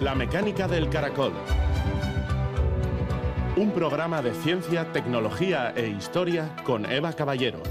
[0.00, 1.32] La mecánica del caracol.
[3.56, 7.62] Un programa de ciencia, tecnología e historia con Eva Caballero.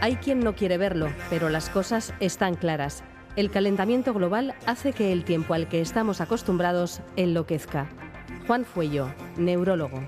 [0.00, 3.04] Hay quien no quiere verlo, pero las cosas están claras.
[3.36, 7.88] El calentamiento global hace que el tiempo al que estamos acostumbrados enloquezca.
[8.46, 10.00] Juan Fuello, neurólogo.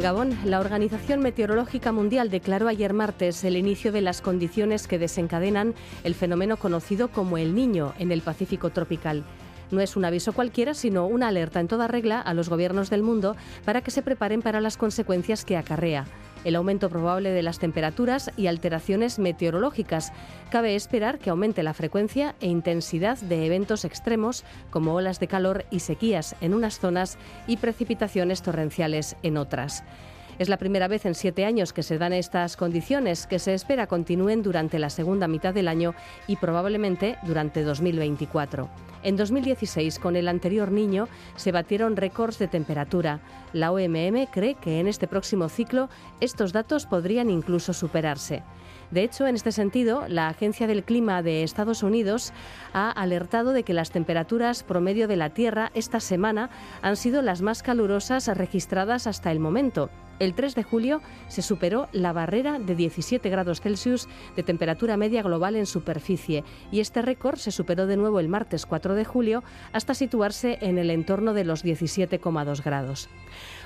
[0.00, 5.74] Gabón, la Organización Meteorológica Mundial declaró ayer martes el inicio de las condiciones que desencadenan
[6.02, 9.24] el fenómeno conocido como el Niño en el Pacífico tropical.
[9.70, 13.02] No es un aviso cualquiera, sino una alerta en toda regla a los gobiernos del
[13.02, 16.06] mundo para que se preparen para las consecuencias que acarrea
[16.48, 20.12] el aumento probable de las temperaturas y alteraciones meteorológicas.
[20.50, 25.66] Cabe esperar que aumente la frecuencia e intensidad de eventos extremos como olas de calor
[25.70, 29.84] y sequías en unas zonas y precipitaciones torrenciales en otras.
[30.38, 33.88] Es la primera vez en siete años que se dan estas condiciones, que se espera
[33.88, 35.96] continúen durante la segunda mitad del año
[36.28, 38.68] y probablemente durante 2024.
[39.02, 43.18] En 2016, con el anterior niño, se batieron récords de temperatura.
[43.52, 45.88] La OMM cree que en este próximo ciclo
[46.20, 48.44] estos datos podrían incluso superarse.
[48.92, 52.32] De hecho, en este sentido, la Agencia del Clima de Estados Unidos
[52.72, 56.48] ha alertado de que las temperaturas promedio de la Tierra esta semana
[56.80, 59.90] han sido las más calurosas registradas hasta el momento.
[60.18, 65.22] El 3 de julio se superó la barrera de 17 grados Celsius de temperatura media
[65.22, 69.44] global en superficie y este récord se superó de nuevo el martes 4 de julio
[69.72, 73.08] hasta situarse en el entorno de los 17,2 grados.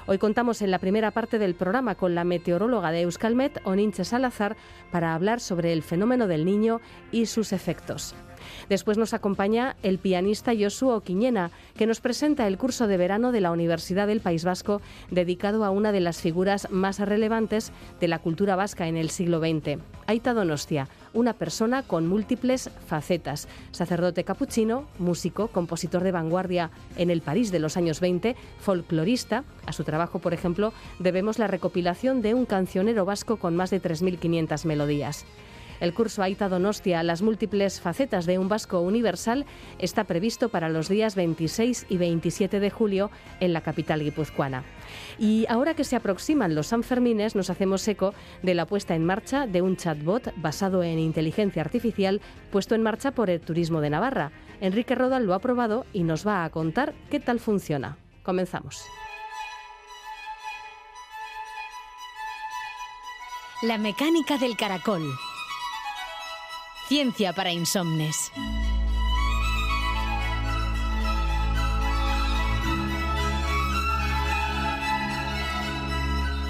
[0.07, 4.57] Hoy contamos en la primera parte del programa con la meteoróloga de Euskalmet, Oninche Salazar,
[4.91, 6.81] para hablar sobre el fenómeno del niño
[7.13, 8.15] y sus efectos.
[8.69, 13.41] Después nos acompaña el pianista Josuo Quiñena, que nos presenta el curso de verano de
[13.41, 14.81] la Universidad del País Vasco
[15.11, 19.41] dedicado a una de las figuras más relevantes de la cultura vasca en el siglo
[19.41, 27.11] XX, Aita Donostia, una persona con múltiples facetas, sacerdote capuchino, músico, compositor de vanguardia en
[27.11, 29.45] el París de los años 20, folclorista.
[29.67, 33.83] A su trabajo, por ejemplo, debemos la recopilación de un cancionero vasco con más de
[33.83, 35.25] 3.500 melodías.
[35.83, 39.47] El curso Aita Donostia, las múltiples facetas de un vasco universal,
[39.81, 43.11] está previsto para los días 26 y 27 de julio
[43.41, 44.63] en la capital guipuzcoana.
[45.19, 49.49] Y ahora que se aproximan los Sanfermines, nos hacemos eco de la puesta en marcha
[49.49, 52.21] de un chatbot basado en inteligencia artificial
[52.53, 54.31] puesto en marcha por el Turismo de Navarra.
[54.61, 57.97] Enrique Rodal lo ha probado y nos va a contar qué tal funciona.
[58.23, 58.85] Comenzamos.
[63.63, 65.03] La mecánica del caracol.
[66.89, 68.33] Ciencia para insomnes.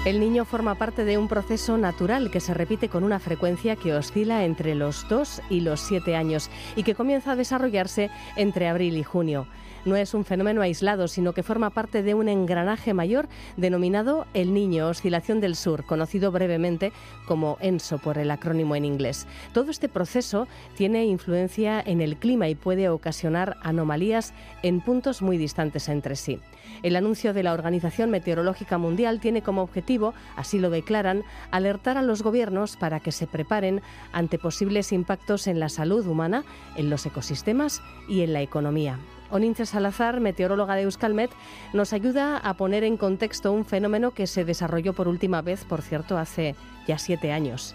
[0.05, 3.93] El niño forma parte de un proceso natural que se repite con una frecuencia que
[3.93, 8.97] oscila entre los 2 y los 7 años y que comienza a desarrollarse entre abril
[8.97, 9.47] y junio
[9.85, 13.27] no es un fenómeno aislado, sino que forma parte de un engranaje mayor
[13.57, 16.91] denominado el Niño, Oscilación del Sur, conocido brevemente
[17.25, 19.27] como ENSO por el acrónimo en inglés.
[19.53, 25.37] Todo este proceso tiene influencia en el clima y puede ocasionar anomalías en puntos muy
[25.37, 26.39] distantes entre sí.
[26.81, 32.01] El anuncio de la Organización Meteorológica Mundial tiene como objetivo, así lo declaran, alertar a
[32.01, 36.43] los gobiernos para que se preparen ante posibles impactos en la salud humana,
[36.75, 38.99] en los ecosistemas y en la economía.
[39.33, 41.31] Oninche Salazar, meteoróloga de Euskalmet,
[41.73, 45.81] nos ayuda a poner en contexto un fenómeno que se desarrolló por última vez, por
[45.81, 46.55] cierto, hace
[46.87, 47.73] ya siete años.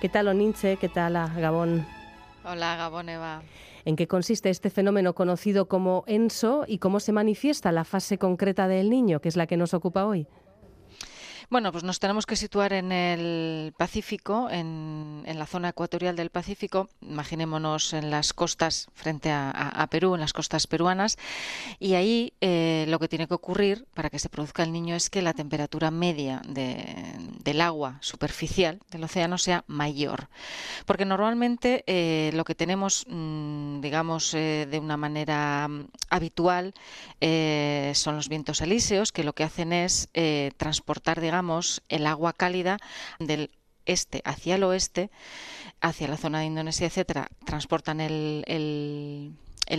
[0.00, 0.78] ¿Qué tal, Oninche?
[0.78, 1.86] ¿Qué tal, Gabón?
[2.42, 3.42] Hola, Gabón, Eva.
[3.84, 8.66] ¿En qué consiste este fenómeno conocido como ENSO y cómo se manifiesta la fase concreta
[8.66, 10.26] del niño, que es la que nos ocupa hoy?
[11.54, 16.88] Bueno, pues nos tenemos que situar en el Pacífico, en, la zona ecuatorial del Pacífico,
[17.00, 21.16] imaginémonos en las costas frente a, Perú, en las costas peruanas,
[21.78, 25.10] y ahí eh, lo que tiene que ocurrir para que se produzca el niño es
[25.10, 30.26] que la temperatura media del agua superficial del océano sea mayor,
[30.86, 36.74] porque normalmente eh, lo que tenemos, mm, digamos, eh, de una manera mm, habitual
[37.94, 40.08] son los vientos alíseos, que lo que hacen es
[40.56, 41.43] transportar, digamos,
[41.88, 42.78] el agua cálida
[43.18, 43.50] del
[43.86, 45.10] este hacia el oeste,
[45.80, 49.32] hacia la zona de Indonesia, etcétera, transportan el, el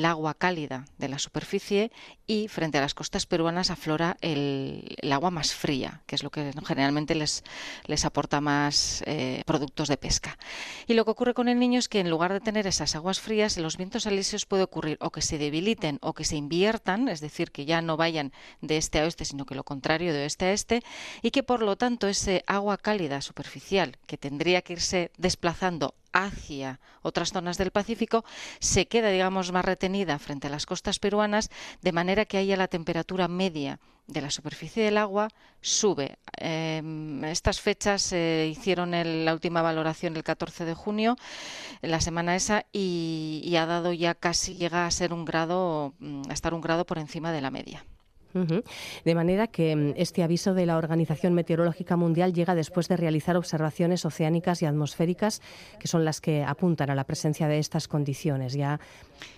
[0.05, 1.91] agua cálida de la superficie
[2.27, 6.51] y frente a las costas peruanas aflora el, agua más fría, que es lo que
[6.65, 7.43] generalmente les,
[7.85, 10.37] les aporta más eh, productos de pesca.
[10.87, 13.19] Y lo que ocurre con el niño es que en lugar de tener esas aguas
[13.19, 17.21] frías, los vientos alisios puede ocurrir o que se debiliten o que se inviertan, es
[17.21, 18.31] decir, que ya no vayan
[18.61, 20.83] de este a oeste, sino que lo contrario de oeste a este,
[21.21, 26.79] y que por lo tanto ese agua cálida superficial que tendría que irse desplazando hacia
[27.01, 28.23] otras zonas del Pacífico
[28.59, 31.49] se queda, digamos, más retenida frente a las costas peruanas,
[31.81, 35.27] de manera que haya la temperatura media de la superficie del agua
[35.61, 36.17] sube.
[36.37, 38.91] Em, estas fechas se hicieron
[39.25, 41.17] la última valoración el 14 de junio,
[41.81, 46.29] la semana esa, y, y ha dado ya casi, llega a ser un grado, mm,
[46.29, 47.83] a estar un grado por encima de la media.
[49.03, 53.37] De manera que mm, este aviso de la Organización Meteorológica Mundial llega después de realizar
[53.37, 55.41] observaciones oceánicas y atmosféricas,
[55.79, 58.53] que son las que apuntan a la presencia de estas condiciones.
[58.53, 58.79] Ya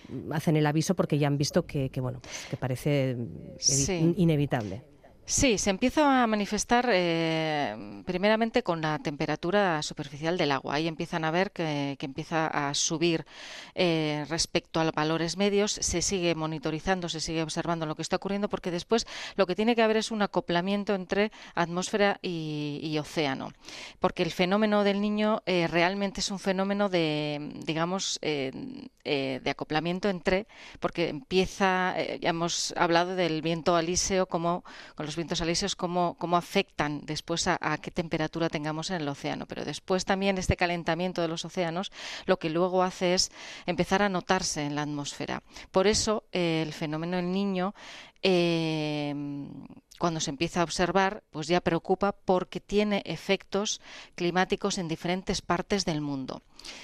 [0.08, 4.82] mm, hacen el aviso porque ya han visto que, bueno, pues que parece mm, inevitable.
[5.30, 10.76] Sí, se empieza a manifestar eh, primeramente con la temperatura superficial del agua.
[10.76, 13.26] Ahí empiezan a ver que, empieza a subir
[13.74, 15.72] eh, respecto a los valores medios.
[15.72, 19.76] Se sigue monitorizando, se sigue observando lo que está ocurriendo porque después lo que tiene
[19.76, 23.52] que haber es un acoplamiento entre atmósfera y, océano.
[24.00, 30.46] Porque el fenómeno del niño eh, realmente es un fenómeno de, digamos, de acoplamiento entre,
[30.80, 34.64] porque empieza, ya hemos hablado del viento alíseo como
[34.94, 39.44] con los vientos alisios cómo, cómo afectan después a, qué temperatura tengamos en el océano.
[39.46, 41.92] Pero después también este calentamiento de los océanos
[42.24, 43.30] lo que luego hace es
[43.66, 45.42] empezar a notarse en la atmósfera.
[45.70, 47.74] Por eso eh, el fenómeno del niño
[48.22, 49.14] eh,
[49.98, 53.80] cuando se empieza a observar, pues ya preocupa porque tiene efectos
[54.14, 56.42] climáticos en diferentes partes del mundo.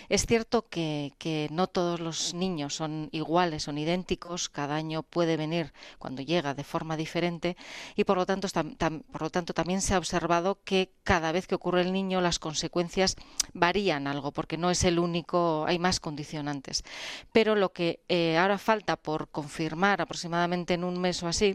[0.08, 1.12] Es cierto que,
[1.50, 6.64] no todos los niños son iguales, son idénticos, cada año puede venir cuando llega de
[6.64, 7.56] forma diferente
[7.96, 8.48] y por lo tanto,
[9.10, 12.38] por lo tanto también se ha observado que cada vez que ocurre el niño las
[12.38, 13.16] consecuencias
[13.52, 16.84] varían algo porque no es el único, hay más condicionantes.
[17.32, 21.54] Pero lo que eh, ahora falta por confirmar aproximadamente en un mes o así,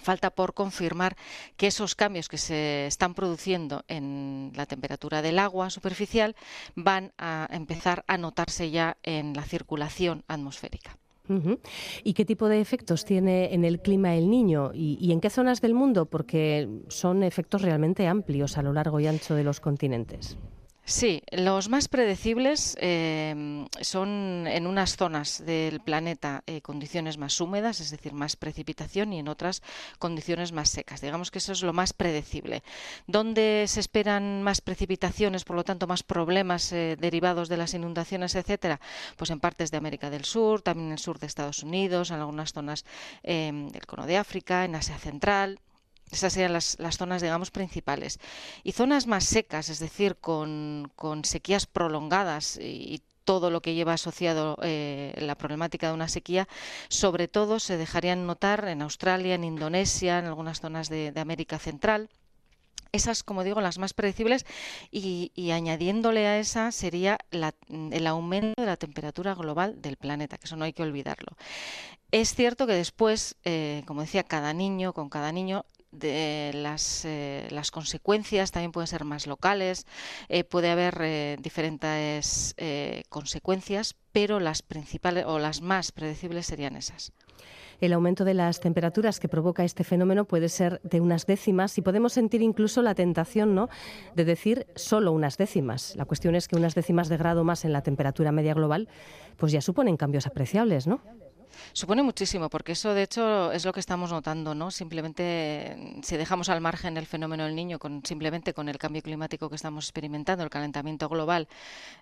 [0.00, 1.16] falta por confirmar
[1.56, 6.34] que esos cambios que se están produciendo en la temperatura del agua superficial
[6.74, 10.96] van a empezar a notarse ya en la circulación atmosférica.
[12.04, 14.72] ¿Y qué tipo de efectos tiene en el clima el niño?
[14.74, 16.06] ¿Y, en qué zonas del mundo?
[16.06, 20.36] Porque son efectos realmente amplios a lo largo y ancho de los continentes.
[20.84, 27.78] Sí, los más predecibles eh, son en unas zonas del planeta eh, condiciones más húmedas,
[27.78, 29.62] es decir, más precipitación, y en otras
[30.00, 31.00] condiciones más secas.
[31.00, 32.64] Digamos que eso es lo más predecible.
[33.06, 38.34] ¿Dónde se esperan más precipitaciones, por lo tanto, más problemas eh, derivados de las inundaciones,
[38.34, 38.80] etcétera?
[39.16, 42.16] Pues en partes de América del Sur, también en el sur de Estados Unidos, en
[42.16, 42.84] algunas zonas
[43.22, 45.60] del cono de África, en Asia Central.
[46.12, 48.20] Esas serían las, zonas, digamos, principales.
[48.62, 50.92] Y zonas más secas, es decir, con,
[51.24, 56.48] sequías prolongadas y, todo lo que lleva asociado eh, la problemática de una sequía,
[56.88, 62.10] sobre todo se dejarían notar en Australia, en Indonesia, en algunas zonas de, América Central.
[62.90, 64.44] Esas, como digo, las más predecibles
[64.90, 70.56] y, añadiéndole a esa sería el aumento de la temperatura global del planeta, que eso
[70.56, 71.36] no hay que olvidarlo.
[72.10, 77.46] Es cierto que después, eh, como decía, cada niño, con cada niño, de las, eh,
[77.50, 79.86] las, consecuencias también pueden ser más locales,
[80.28, 82.54] eh, puede haber eh, diferentes
[83.08, 87.12] consecuencias, pero las principales o las más predecibles serían esas.
[87.80, 91.82] El aumento de las temperaturas que provoca este fenómeno puede ser de unas décimas y
[91.82, 93.68] podemos sentir incluso la tentación ¿no?
[94.14, 95.96] de decir solo unas décimas.
[95.96, 98.88] La cuestión es que unas décimas de grado más en la temperatura media global
[99.36, 101.00] pues ya suponen cambios apreciables, ¿no?
[101.72, 104.70] Supone muchísimo, porque eso de hecho es lo que estamos notando, ¿no?
[104.70, 109.48] Simplemente si dejamos al margen el fenómeno del niño, con, simplemente con el cambio climático
[109.48, 111.48] que estamos experimentando, el calentamiento global,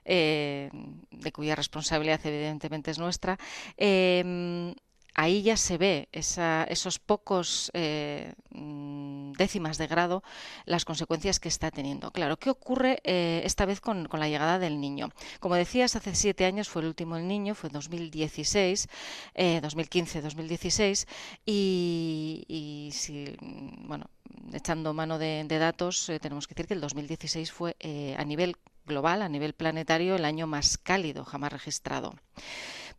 [0.04, 0.70] eh,
[1.10, 3.38] de cuya responsabilidad evidentemente es nuestra,
[3.76, 4.74] eh,
[5.14, 10.22] ahí ya se ve esos pocos eh, mm, décimas de grado
[10.64, 12.10] las consecuencias que está teniendo.
[12.10, 15.10] Claro, ¿qué ocurre eh, esta vez con, la llegada del niño?
[15.40, 18.88] Como decías, hace siete años fue el último el niño, fue en 2016,
[19.34, 21.06] 2015-2016,
[21.46, 24.10] y, y si, mm, bueno,
[24.52, 27.76] echando mano de, datos, eh, tenemos que decir que el 2016 fue
[28.16, 32.14] a nivel global, a nivel planetario, el año más cálido jamás registrado.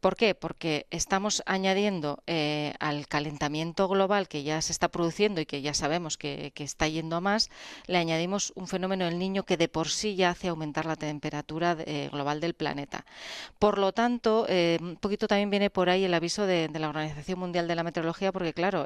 [0.02, 0.34] ¿Por qué?
[0.34, 5.76] Porque estamos añadiendo eh, al calentamiento global que ya se está produciendo y que ya
[5.76, 7.52] sabemos que, está yendo a más,
[7.86, 11.78] le añadimos un fenómeno del niño que de por sí ya hace aumentar la temperatura
[11.86, 13.06] eh, global del planeta.
[13.60, 16.90] Por lo tanto, eh, un poquito también viene por ahí el aviso de, de la
[16.90, 18.86] Organización Mundial de la Meteorología, porque claro,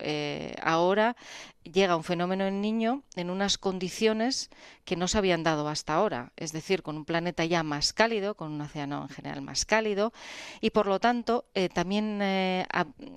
[0.62, 1.16] ahora
[1.64, 4.50] llega un fenómeno del niño en unas condiciones
[4.84, 8.36] que no se habían dado hasta ahora, es decir, con un planeta ya más cálido,
[8.36, 10.12] con un océano en general más cálido,
[10.60, 11.05] y por lo tanto
[11.54, 12.66] eh, también eh,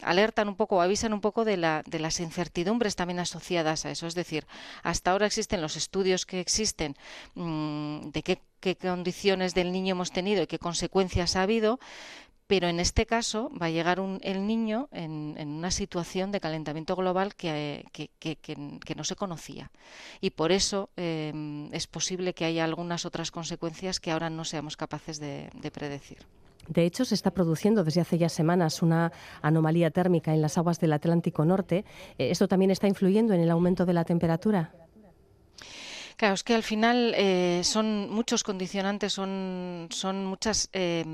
[0.02, 4.07] alertan un poco avisan un poco de, la, de las incertidumbres también asociadas a eso.
[4.07, 4.47] Es decir,
[4.83, 6.97] hasta ahora existen los estudios que existen
[7.35, 11.78] mm, de qué condiciones del niño hemos tenido y qué consecuencias ha habido,
[12.49, 17.35] pero en este caso va a llegar el niño en, una situación de calentamiento global
[17.37, 17.85] que,
[18.97, 19.71] no se conocía.
[20.23, 24.78] Y por eso em, es posible que haya algunas otras consecuencias que ahora no seamos
[24.78, 26.25] capaces de, predecir.
[26.69, 29.11] De hecho, se está produciendo desde hace ya semanas una
[29.43, 31.85] anomalía térmica en las aguas del Atlántico Norte.
[32.19, 34.73] Eh, ¿Esto también está influyendo en el aumento de la temperatura?
[36.19, 41.05] Claro, es que al final eh, son muchos condicionantes, son, son muchas, eh,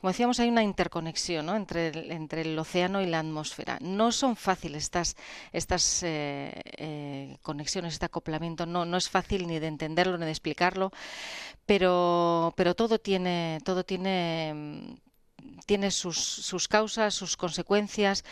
[0.00, 3.78] como decíamos, hay una interconexión entre, el, entre el océano y la atmósfera.
[3.80, 5.14] No son fáciles estas,
[5.52, 10.90] estas eh, conexiones, este acoplamiento, no, no es fácil ni de entenderlo ni de explicarlo,
[11.64, 14.98] pero, pero todo tiene, todo tiene
[15.66, 18.24] tiene sus, sus, causas, sus consecuencias.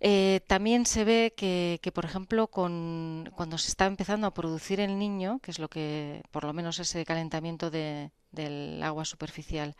[0.00, 4.80] Eh, también se ve que, que, por ejemplo, con, cuando se está empezando a producir
[4.80, 9.76] el niño, que es lo que, por lo menos ese calentamiento de, del agua superficial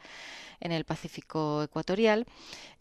[0.60, 2.26] en el Pacífico ecuatorial,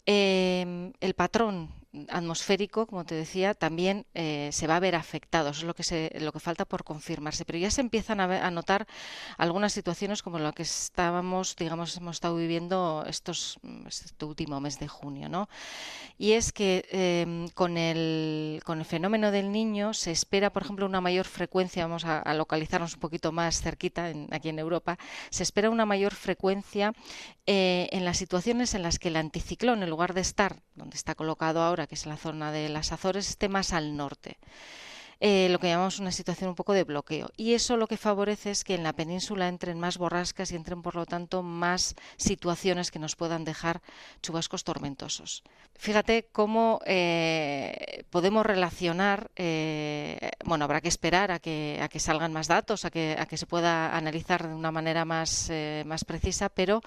[0.06, 5.50] eh, el patrón atmosférico, como te decía, también eh, se va a ver afectado.
[5.50, 7.44] Eso es lo que, se, lo que falta por confirmarse.
[7.44, 8.86] Pero ya se empiezan a, notar
[9.36, 13.58] algunas situaciones como lo que estábamos, digamos, hemos estado viviendo estos,
[13.88, 15.28] este último mes de junio.
[15.28, 15.48] ¿no?
[16.18, 21.26] Y es que em, con, el, fenómeno del niño se espera, por ejemplo, una mayor
[21.26, 24.98] frecuencia, vamos a, localizarnos un poquito más cerquita, aquí en Europa,
[25.30, 26.94] se espera una mayor frecuencia
[27.46, 31.14] eh, en las situaciones en las que el anticiclón, en lugar de estar donde está
[31.14, 34.38] colocado ahora, que es la zona de las Azores, esté más al norte.
[35.24, 37.30] Eh, lo que llamamos una situación un poco de bloqueo.
[37.36, 40.82] Y eso lo que favorece es que en la península entren más borrascas y entren,
[40.82, 43.82] por lo tanto, más situaciones que nos puedan dejar
[44.20, 45.44] chubascos tormentosos.
[45.76, 52.32] Fíjate cómo eh, podemos relacionar, eh, bueno, habrá que esperar a que, a que salgan
[52.32, 55.52] más datos, a que, a que se pueda analizar de una manera más,
[55.86, 56.80] más precisa, pero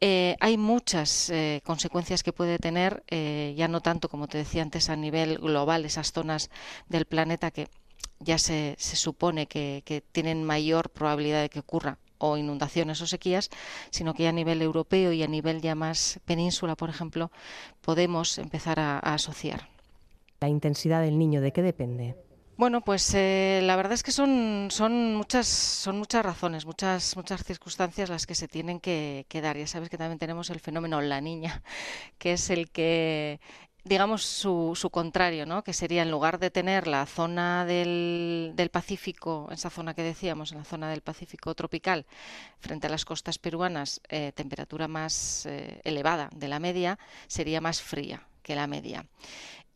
[0.00, 5.38] hay muchas consecuencias que puede tener, ya no tanto, como te decía antes, a nivel
[5.38, 6.50] global, esas zonas
[6.88, 7.65] del planeta que
[8.20, 13.50] ya se, se supone que, tienen mayor probabilidad de que ocurra o inundaciones o sequías,
[13.90, 17.30] sino que a nivel europeo y a nivel ya más península, por ejemplo,
[17.82, 19.68] podemos empezar a, asociar.
[20.40, 22.16] ¿La intensidad del niño de qué depende?
[22.58, 27.44] Bueno, pues eh, la verdad es que son, son, muchas, son muchas razones, muchas, muchas
[27.44, 29.58] circunstancias las que se tienen que, que, dar.
[29.58, 31.62] Ya sabes que también tenemos el fenómeno la niña,
[32.18, 33.40] que es el que
[33.86, 35.62] digamos, su, su contrario, ¿no?
[35.62, 40.52] que sería en lugar de tener la zona del, del, Pacífico, esa zona que decíamos,
[40.52, 42.04] en la zona del Pacífico tropical,
[42.58, 47.80] frente a las costas peruanas, eh, temperatura más eh, elevada de la media, sería más
[47.80, 49.06] fría que la media.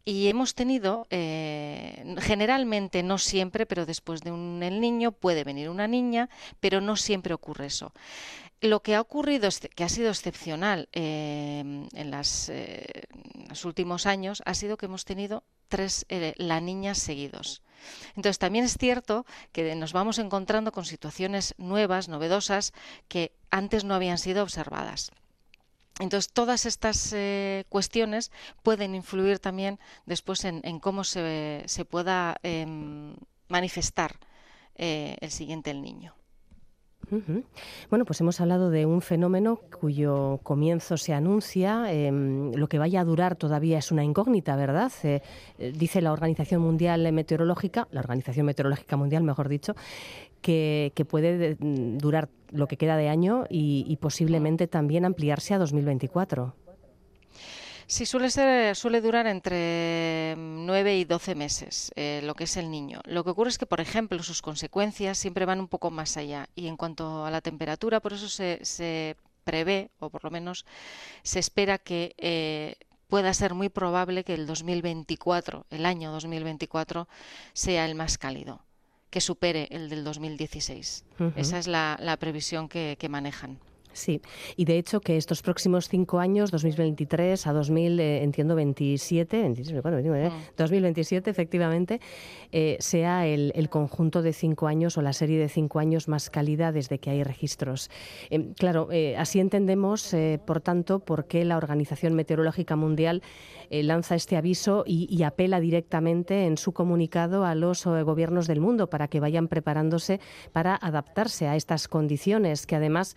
[0.04, 5.68] Y hemos tenido, eh, generalmente, no siempre, pero después de un el niño puede venir
[5.68, 7.92] una niña, pero no siempre ocurre eso.
[8.62, 13.02] Lo que ha ocurrido, que ha sido excepcional eh, en, eh,
[13.48, 17.62] los últimos años, ha sido que hemos tenido tres eh, la niñas seguidos.
[18.16, 22.74] Entonces, también es cierto que nos vamos encontrando con situaciones nuevas, novedosas,
[23.08, 25.10] que antes no habían sido observadas.
[25.98, 27.14] Entonces, todas estas
[27.70, 28.30] cuestiones
[28.62, 33.16] pueden influir también después en, cómo se, pueda em,
[33.48, 34.18] manifestar
[34.76, 36.19] el siguiente el niño.
[37.90, 41.92] Bueno, pues hemos hablado de un fenómeno cuyo comienzo se anuncia.
[41.92, 44.92] Em, lo que vaya a durar todavía es una incógnita, ¿verdad?
[45.02, 45.20] Eh,
[45.58, 49.74] eh, dice la Organización Mundial Meteorológica, la Organización Meteorológica Mundial, mejor dicho,
[50.40, 56.54] que, puede mm, durar lo que queda de año y posiblemente también ampliarse a 2024.
[57.90, 62.70] Sí, suele, ser, suele durar entre 9 y 12 meses eh, lo que es el
[62.70, 63.00] niño.
[63.04, 66.48] Lo que ocurre es que, por ejemplo, sus consecuencias siempre van un poco más allá.
[66.54, 70.66] Y en cuanto a la temperatura, por eso se, se prevé, o por lo menos
[71.24, 72.76] se espera que eh,
[73.08, 77.08] pueda ser muy probable que el 2024, el año 2024,
[77.54, 78.62] sea el más cálido,
[79.10, 81.04] que supere el del 2016.
[81.34, 83.58] Esa es la, la previsión que, que manejan.
[83.92, 84.20] Sí,
[84.56, 89.54] y de hecho que estos próximos cinco años, 2023 a 2000, eh, entiendo 27,
[90.56, 91.32] 2027 mm.
[91.32, 92.00] efectivamente,
[92.52, 96.72] eh, sea el, conjunto de cinco años o la serie de cinco años más cálida
[96.72, 97.90] desde que hay registros.
[98.30, 103.22] Em, claro, eh, así entendemos, por tanto, por qué la Organización Meteorológica Mundial
[103.70, 109.06] lanza este aviso y, apela directamente en su comunicado a los gobiernos del mundo para
[109.06, 110.20] que vayan preparándose
[110.52, 113.16] para adaptarse a estas condiciones que además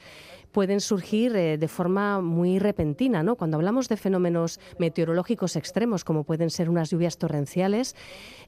[0.54, 3.24] pueden surgir eh, de forma muy repentina.
[3.24, 3.36] ¿no?
[3.36, 7.96] Cuando hablamos de fenómenos meteorológicos extremos, como pueden ser unas lluvias torrenciales,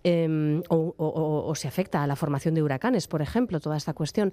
[0.04, 4.32] em, o, se afecta a la formación de huracanes, por ejemplo, toda esta cuestión,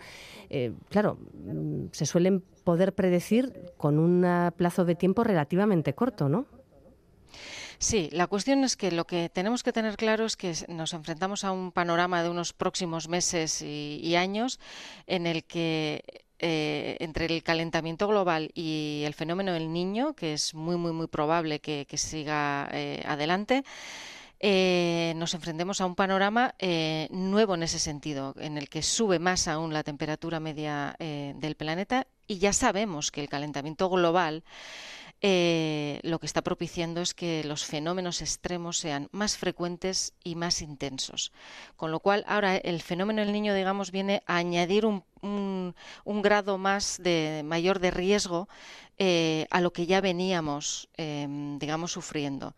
[0.50, 4.22] eh, claro, mm, se suelen poder predecir con un
[4.56, 6.46] plazo de tiempo relativamente corto, ¿no?
[7.78, 11.42] Sí, la cuestión es que lo que tenemos que tener claro es que nos enfrentamos
[11.42, 14.60] a un panorama de unos próximos meses y años
[15.06, 20.54] en el que eh, entre el calentamiento global y el fenómeno del niño, que es
[20.54, 23.62] muy, muy, muy probable que, siga eh, adelante,
[24.40, 26.56] eh, nos enfrentemos a un panorama
[27.10, 32.08] nuevo en ese sentido, en el que sube más aún la temperatura media del planeta
[32.26, 34.42] y ya sabemos que el calentamiento global
[35.24, 40.60] eh, lo que está propiciando es que los fenómenos extremos sean más frecuentes y más
[40.62, 41.32] intensos.
[41.76, 45.74] Con lo cual, ahora el fenómeno del niño, digamos, viene a añadir un,
[46.04, 48.48] grado más de mayor de riesgo
[48.98, 52.56] eh, a lo que ya veníamos, em, digamos, sufriendo.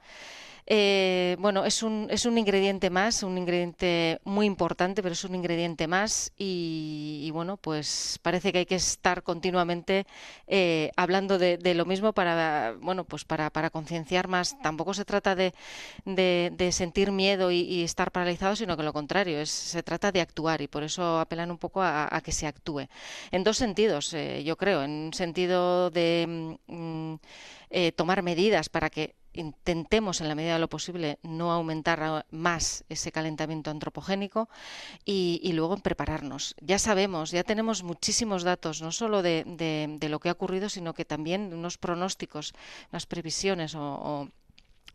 [0.67, 5.35] Eh, bueno, es un, es un ingrediente más, un ingrediente muy importante, pero es un
[5.35, 10.07] ingrediente más y, bueno, pues parece que hay que estar continuamente
[10.47, 14.57] eh, hablando de, lo mismo para, bueno, pues para, concienciar más.
[14.63, 15.53] Tampoco se trata de,
[16.07, 20.69] de, sentir miedo y, estar paralizado, sino que lo contrario, se trata de actuar y
[20.69, 22.87] por eso apelan un poco a, que se actúe.
[23.31, 27.15] En dos sentidos, eh, yo creo, en un sentido de mm,
[27.97, 33.13] tomar medidas para que intentemos en la medida de lo posible no aumentar más ese
[33.13, 34.49] calentamiento antropogénico
[35.05, 36.55] y, luego prepararnos.
[36.61, 41.05] Ya sabemos, ya tenemos muchísimos datos, no solo de, lo que ha ocurrido, sino que
[41.05, 42.55] también unos pronósticos,
[42.91, 44.29] unas previsiones o,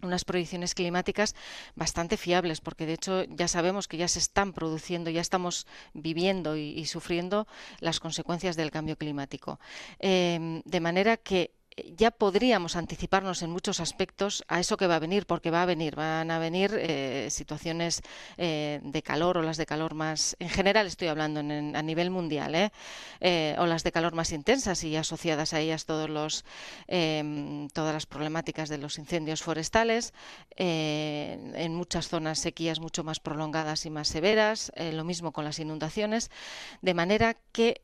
[0.01, 1.35] unas proyecciones climáticas
[1.75, 6.55] bastante fiables, porque de hecho ya sabemos que ya se están produciendo, ya estamos viviendo
[6.55, 7.47] y, sufriendo
[7.81, 9.59] las consecuencias del cambio climático.
[9.99, 11.51] Eh, de manera que
[11.97, 15.65] ya podríamos anticiparnos en muchos aspectos a eso que va a venir, porque va a
[15.65, 18.01] venir, van a venir eh, situaciones
[18.37, 22.55] eh, de calor, o las de calor más, en general estoy hablando a nivel mundial,
[22.55, 22.71] ¿eh?
[23.21, 23.55] ¿eh?
[23.59, 26.45] olas de calor más intensas y asociadas a ellas todos los,
[26.87, 30.13] em, todas las problemáticas de los incendios forestales,
[30.55, 36.31] en muchas zonas sequías mucho más prolongadas y más severas, lo mismo con las inundaciones,
[36.81, 37.81] de manera que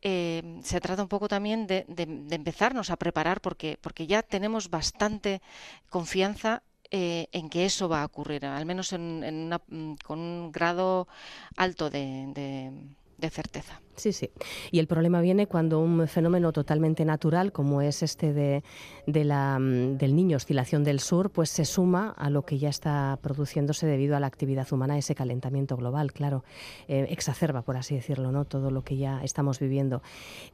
[0.63, 1.85] se trata un poco también de
[2.31, 5.43] empezarnos a preparar porque porque ya tenemos bastante
[5.91, 11.07] confianza eh, en que eso va a ocurrir, al menos mm, con un grado
[11.55, 13.84] alto de certeza.
[13.95, 14.29] Sí, sí.
[14.71, 18.63] Y el problema viene cuando un fenómeno totalmente natural, como es este de,
[19.05, 23.17] la, mm, del niño oscilación del sur, pues se suma a lo que ya está
[23.21, 26.43] produciéndose debido a la actividad humana, ese calentamiento global, claro,
[26.87, 28.45] eh, exacerba, por así decirlo, ¿no?
[28.45, 30.01] todo lo que ya estamos viviendo.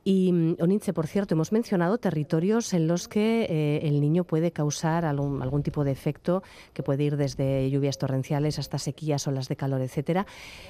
[0.03, 4.51] Y, mm, Onitze, por cierto, hemos mencionado territorios en los que eh, el niño puede
[4.51, 9.47] causar algún, algún tipo de efecto que puede ir desde lluvias torrenciales hasta sequías, olas
[9.47, 10.25] de calor, etcétera.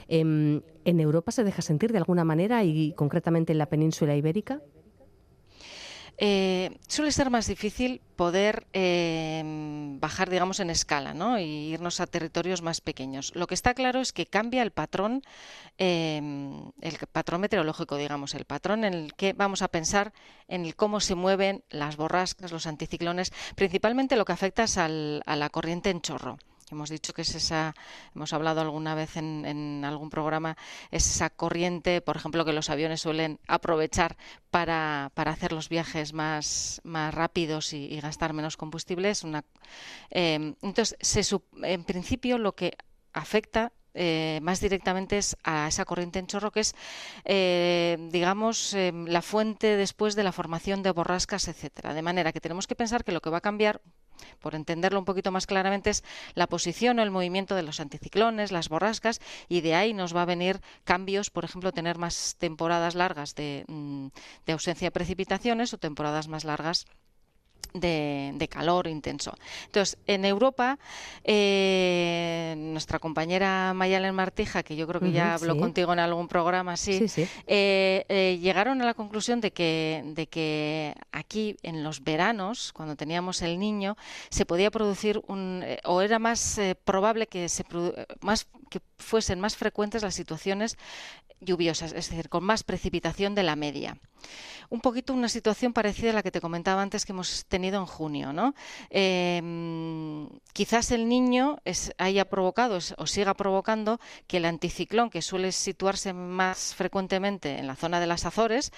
[0.07, 2.60] Em, ¿En Europa se deja sentir de alguna manera?
[2.63, 4.61] Y concretamente en la península ibérica?
[6.23, 9.41] Eh, suele ser más difícil poder eh,
[9.99, 11.39] bajar, digamos, en escala ¿no?
[11.39, 13.31] y irnos a territorios más pequeños.
[13.33, 15.23] Lo que está claro es que cambia el patrón,
[15.79, 16.21] eh,
[16.81, 20.13] el patrón meteorológico, digamos, el patrón en el que vamos a pensar
[20.47, 24.87] en el cómo se mueven las borrascas, los anticiclones, principalmente lo que afecta es a
[24.87, 26.37] la corriente en chorro.
[26.71, 27.75] Hemos dicho que es esa,
[28.15, 30.57] hemos hablado alguna vez en, algún programa,
[30.89, 34.17] es esa corriente, por ejemplo, que los aviones suelen aprovechar
[34.49, 39.11] para, hacer los viajes más, más rápidos y, gastar menos combustible.
[39.23, 39.43] una,
[40.09, 42.77] eh, entonces, en principio lo que
[43.13, 46.75] afecta eh, más directamente a esa corriente en chorro que es,
[47.25, 51.93] eh, digamos, la fuente después de la formación de borrascas, etcétera.
[51.93, 53.81] De manera que tenemos que pensar que lo que va a cambiar
[54.39, 56.03] por entenderlo un poquito más claramente, es
[56.35, 60.23] la posición o el movimiento de los anticiclones, las borrascas, y de ahí nos va
[60.23, 64.07] a venir cambios, por ejemplo, tener más temporadas largas de, mm,
[64.51, 66.85] ausencia de precipitaciones o temporadas más largas
[67.73, 69.33] de, calor intenso.
[69.65, 70.77] Entonces, en Europa,
[71.23, 76.73] eh, nuestra compañera Mayalen Martija, que yo creo que ya habló contigo en algún programa
[76.73, 77.05] así,
[77.47, 82.95] eh, eh, llegaron a la conclusión de que, de que aquí en los veranos, cuando
[82.95, 83.95] teníamos el niño,
[84.29, 87.65] se podía producir un, o era más probable que se
[88.21, 90.77] más que fuesen más frecuentes las situaciones
[91.41, 93.97] lluviosas, es decir, con más precipitación de la media.
[94.69, 97.85] Un poquito una situación parecida a la que te comentaba antes que hemos tenido en
[97.85, 98.33] junio.
[98.33, 98.55] ¿no?
[98.89, 101.59] Em, quizás el niño
[101.99, 107.75] haya provocado o siga provocando que el anticiclón, que suele situarse más frecuentemente en la
[107.75, 108.71] zona de las Azores,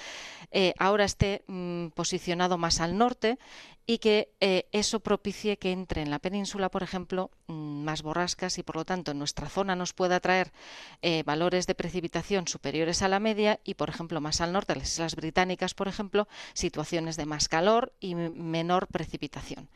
[0.51, 3.37] eh, ahora esté mm, posicionado más al norte
[3.85, 8.57] y que eh, eso propicie que entre en la península, por ejemplo, mm, más borrascas
[8.57, 10.53] y por lo tanto en nuestra zona nos pueda traer
[11.01, 14.93] eh, valores de precipitación superiores a la media y, por ejemplo, más al norte, las
[14.93, 19.69] Islas Británicas, por ejemplo, situaciones de más calor y menor precipitación.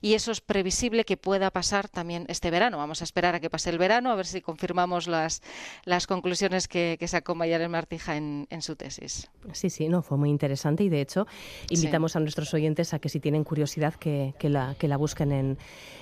[0.00, 2.78] Y eso es previsible que pueda pasar también este verano.
[2.78, 5.42] Vamos a esperar a que pase el verano, a ver si confirmamos las,
[5.84, 9.30] las conclusiones que, sacó Mayar Martija en, en, su tesis.
[9.52, 11.26] Sí, sí, no, fue muy interesante y de hecho
[11.70, 15.58] invitamos a nuestros oyentes a que si tienen curiosidad que, la, que la busquen en,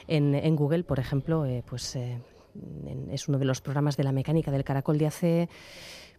[0.09, 2.19] en, Google, por ejemplo, eh, pues eh,
[3.11, 5.49] es uno de los programas de la mecánica del caracol de hace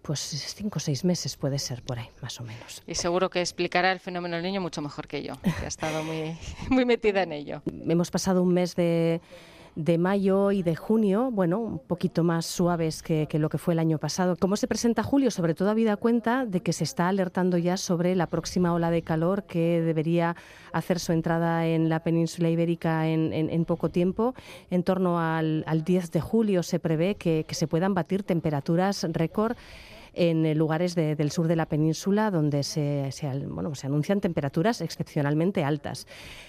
[0.02, 0.20] pues
[0.56, 2.82] cinco o seis meses puede ser por ahí, más o menos.
[2.88, 6.02] Y seguro que explicará el fenómeno del niño mucho mejor que yo, que ha estado
[6.04, 6.38] muy,
[6.70, 7.62] muy metida en ello.
[7.88, 9.20] Hemos pasado un mes de
[9.78, 13.80] de mayo y de junio, bueno, un poquito más suaves que, lo que fue el
[13.80, 14.36] año pasado.
[14.36, 15.30] ¿Cómo se presenta julio?
[15.30, 19.04] Sobre todo habida cuenta de que se está alertando ya sobre la próxima ola de
[19.04, 20.36] calor que debería
[20.74, 24.34] hacer su entrada en la península ibérica en, poco tiempo.
[24.72, 29.56] En torno al, 10 de julio se prevé que, que se puedan batir temperaturas récord
[30.18, 33.10] en lugares del sur de la península donde se,
[33.48, 36.08] bueno, se anuncian temperaturas excepcionalmente altas.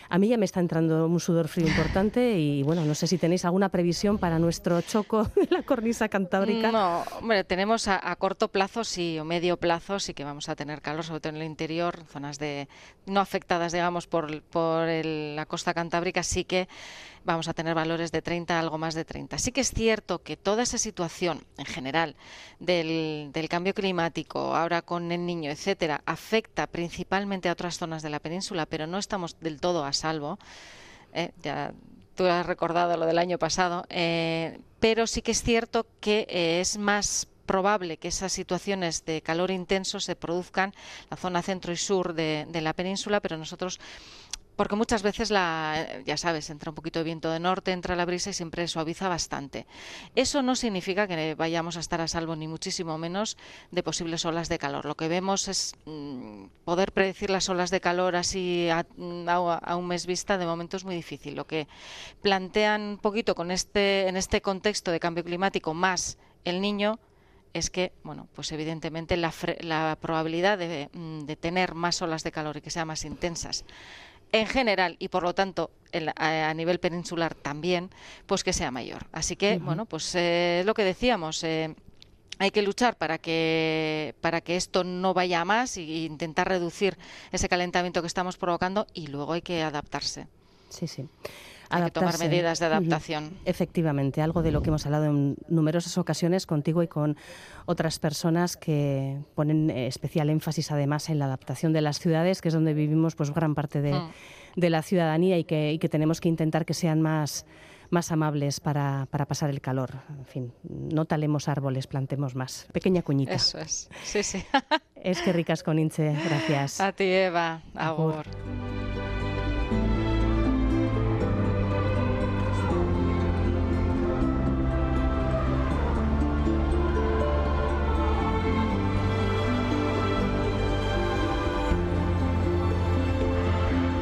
[0.08, 3.18] A mí ya me está entrando un sudor frío importante y bueno, no sé si
[3.18, 6.72] tenéis alguna previsión para nuestro choco de la cornisa cantábrica.
[6.72, 7.04] No,
[7.46, 11.20] tenemos a, corto plazo sí o medio plazo sí que vamos a tener calor, sobre
[11.20, 12.68] todo en el interior, zonas de
[13.04, 16.68] no afectadas, digamos, por, por la costa cantábrica, sí que
[17.28, 19.38] vamos a tener valores de 30, algo más de 30.
[19.38, 22.16] Sí que es cierto que toda esa situación en general
[22.58, 28.18] del, cambio climático, ahora con el niño, etcétera, afecta principalmente a otras zonas de la
[28.18, 30.38] península, pero no estamos del todo a salvo.
[31.12, 31.72] Eh, ya
[32.14, 36.60] tú has recordado lo del año pasado, eh, pero sí que es cierto que eh,
[36.60, 41.72] es más probable que esas situaciones de calor intenso se produzcan en la zona centro
[41.72, 43.80] y sur de la península, pero nosotros
[44.58, 48.04] porque muchas veces la, ya sabes, entra un poquito de viento de norte, entra la
[48.04, 49.68] brisa y siempre suaviza bastante.
[50.16, 53.36] Eso no significa que vayamos a estar a salvo ni muchísimo menos
[53.70, 54.84] de posibles olas de calor.
[54.84, 60.06] Lo que vemos es mm, poder predecir las olas de calor así a, un mes
[60.06, 61.36] vista de momento es muy difícil.
[61.36, 61.68] Lo que
[62.20, 66.98] plantean un poquito con este en este contexto de cambio climático más el niño
[67.54, 72.56] es que, bueno, pues evidentemente la, probabilidad de, mm, de tener más olas de calor
[72.56, 73.64] y que sean más intensas
[74.32, 75.70] en general y por lo tanto
[76.16, 77.90] a, nivel peninsular también,
[78.26, 79.06] pues que sea mayor.
[79.12, 81.42] Así que, bueno, pues eh, es lo que decíamos.
[81.44, 81.74] Eh,
[82.38, 86.96] hay que luchar para que para que esto no vaya a más e intentar reducir
[87.32, 90.28] ese calentamiento que estamos provocando y luego hay que adaptarse.
[90.68, 91.08] Sí, sí.
[91.70, 93.38] Hay que tomar medidas de adaptación.
[93.44, 97.16] Efectivamente, algo de lo que hemos hablado en numerosas ocasiones contigo y con
[97.66, 102.48] otras personas que ponen eh, especial énfasis además en la adaptación de las ciudades, que
[102.48, 104.10] es donde vivimos pues gran parte de, mm.
[104.56, 107.44] la ciudadanía y que, y que tenemos que intentar que sean más
[107.90, 110.02] más amables para, para, pasar el calor.
[110.10, 112.68] En fin, no talemos árboles, plantemos más.
[112.72, 113.32] Pequeña cuñita.
[113.32, 113.88] Eso es.
[114.04, 114.44] Sí, sí.
[114.96, 116.14] es que ricas con Inche.
[116.24, 116.80] Gracias.
[116.80, 117.62] A ti, Eva.
[117.74, 118.26] Agur.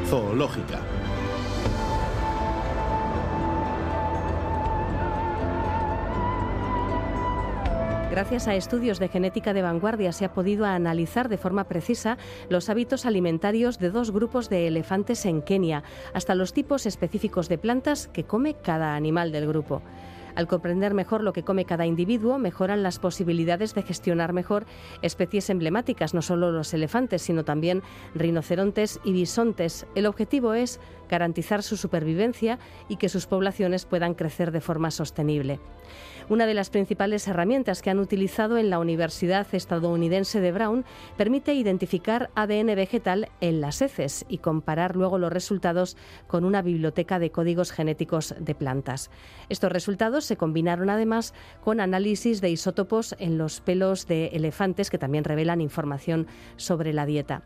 [0.09, 0.81] Zoológica.
[8.13, 12.71] Gracias a estudios de genética de vanguardia se ha podido analizar de forma precisa los
[12.71, 15.83] hábitos alimentarios de dos grupos de elefantes en Kenia,
[16.15, 19.83] hasta los tipos específicos de plantas que come cada animal del grupo.
[20.37, 24.67] Al comprender mejor lo que come cada individuo, mejoran las posibilidades de gestionar mejor
[25.01, 27.83] especies emblemáticas, no solo los elefantes, sino también
[28.15, 29.87] rinocerontes y bisontes.
[29.95, 35.61] El objetivo es garantizar su supervivencia y que sus poblaciones puedan crecer de forma sostenible.
[36.29, 40.85] Una de las principales herramientas que han utilizado en la Universidad estadounidense de Brown
[41.17, 47.21] permite identificar ADN vegetal en las heces y comparar luego los resultados con una biblioteca
[47.21, 49.11] de códigos genéticos de plantas.
[49.49, 54.99] Estos resultados se combinaron además con análisis de isótopos en los pelos de elefantes que
[54.99, 57.43] también revelan información sobre la dieta.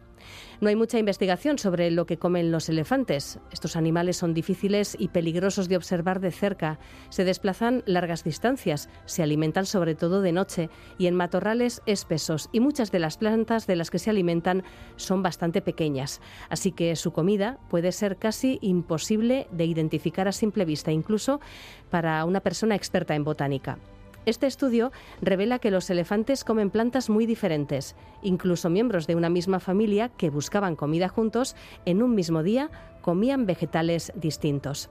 [0.60, 3.38] No hay mucha investigación sobre lo que comen los elefantes.
[3.50, 6.78] Estos animales son difíciles y peligrosos de observar de cerca.
[7.08, 10.68] Se desplazan largas distancias, se alimentan sobre todo de noche
[10.98, 14.62] y en matorrales espesos y muchas de las plantas de las que se alimentan
[14.96, 16.20] son bastante pequeñas.
[16.50, 21.40] Así que su comida puede ser casi imposible de identificar a simple vista, incluso
[21.88, 23.78] para una persona experta en botánica.
[24.26, 27.96] Este estudio revela que los elefantes comen plantas muy diferentes.
[28.22, 31.56] Incluso miembros de una misma familia que buscaban comida juntos
[31.86, 34.90] en un mismo día comían vegetales distintos.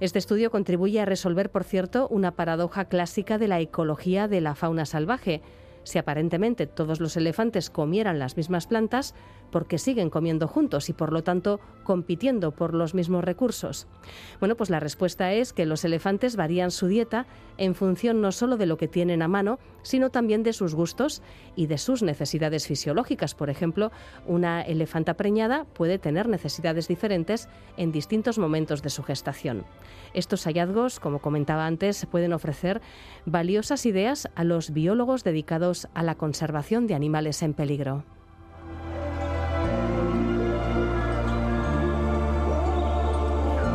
[0.00, 4.54] Este estudio contribuye a resolver, por cierto, una paradoja clásica de la ecología de la
[4.54, 5.40] fauna salvaje.
[5.82, 9.14] Si aparentemente todos los elefantes comieran las mismas plantas,
[9.50, 13.86] porque siguen comiendo juntos y por lo tanto compitiendo por los mismos recursos?
[14.40, 18.56] Bueno, pues la respuesta es que los elefantes varían su dieta en función no solo
[18.56, 21.22] de lo que tienen a mano, sino también de sus gustos
[21.56, 23.34] y de sus necesidades fisiológicas.
[23.34, 23.90] Por ejemplo,
[24.26, 29.64] una elefanta preñada puede tener necesidades diferentes en distintos momentos de su gestación.
[30.14, 32.80] Estos hallazgos, como comentaba antes, pueden ofrecer
[33.26, 38.04] valiosas ideas a los biólogos dedicados a la conservación de animales en peligro.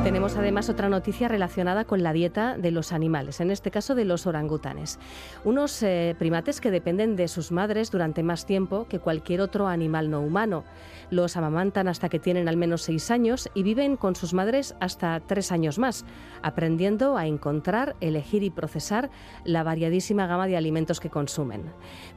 [0.03, 4.03] Tenemos además otra noticia relacionada con la dieta de los animales, en este caso de
[4.03, 4.99] los orangutanes.
[5.45, 10.09] Unos eh, primates que dependen de sus madres durante más tiempo que cualquier otro animal
[10.09, 10.65] no humano.
[11.09, 15.21] Los amamantan hasta que tienen al menos seis años y viven con sus madres hasta
[15.21, 16.03] tres años más,
[16.41, 19.09] aprendiendo a encontrar, elegir y procesar
[19.45, 21.63] la variadísima gama de alimentos que consumen.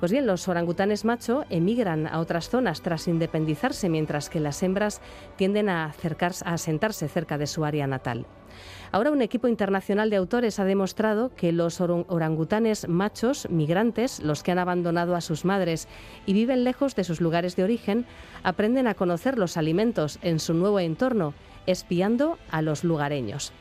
[0.01, 5.01] Pues bien, los orangutanes macho emigran a otras zonas tras independizarse, mientras que las hembras
[5.37, 8.27] tienden a, acercarse, a asentarse cerca de su natal.
[8.93, 14.53] Ahora un equipo internacional de autores ha demostrado que los orangutanes machos migrantes, los que
[14.53, 15.89] han abandonado a sus madres
[16.25, 18.07] y viven lejos de sus lugares de origen,
[18.43, 21.35] aprenden a conocer los alimentos en su nuevo entorno,
[21.67, 23.53] espiando a los lugareños.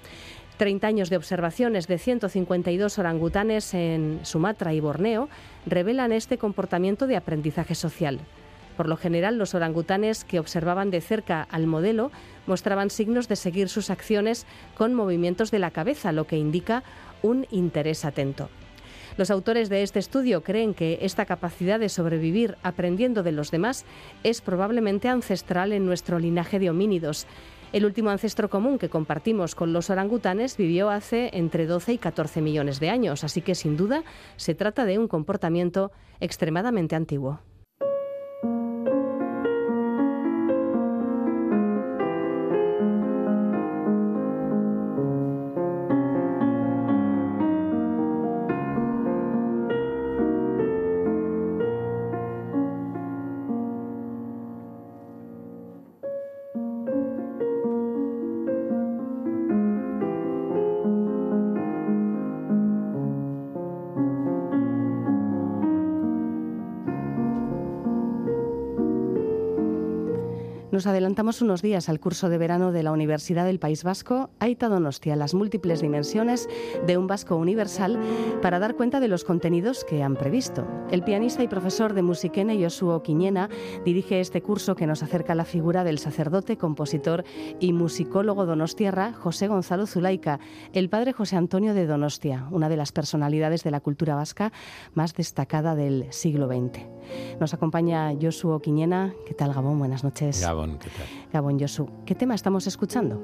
[0.58, 5.28] 30 años de observaciones de 152 orangutanes en Sumatra y Borneo
[5.66, 8.22] revelan este comportamiento de aprendizaje social.
[8.76, 12.12] Por lo general, los orangutanes que observaban de cerca al modelo
[12.46, 14.46] mostraban signos de seguir sus acciones
[14.78, 16.84] con movimientos de la cabeza, lo que indica
[17.22, 18.50] un interés atento.
[19.18, 23.86] Los autores de este estudio creen que esta capacidad de sobrevivir aprendiendo de los demás
[24.24, 27.26] es probablemente ancestral en nuestro linaje de homínidos.
[27.72, 32.42] El último ancestro común que compartimos con los orangutanes vivió hace entre 12 y 14
[32.42, 34.04] millones de años, así que sin duda
[34.36, 37.40] se trata de un comportamiento extremadamente antiguo.
[70.76, 74.68] Nos adelantamos unos días al curso de verano de la Universidad del País Vasco, Aita
[74.68, 76.50] Donostia, las múltiples dimensiones
[76.86, 77.98] de un vasco universal,
[78.42, 80.68] para dar cuenta de los contenidos que han previsto.
[80.92, 83.50] El pianista y profesor de musiquene Josuo Quiñena
[83.86, 87.24] dirige este curso que nos acerca a la figura del sacerdote, compositor
[87.62, 90.42] y musicólogo donostiarra José Gonzalo Zulaika,
[90.74, 94.52] el padre José Antonio de Donostia, una de las personalidades de la cultura vasca
[94.94, 96.82] más destacada del siglo XX.
[97.40, 99.14] Nos acompaña Josuo Quiñena.
[99.26, 99.80] ¿Qué tal, Gabón?
[99.80, 100.42] Buenas noches.
[100.42, 101.08] Gabón, ¿qué tal?
[101.32, 101.90] Gabón Josu.
[102.06, 103.22] ¿Qué tema estamos escuchando?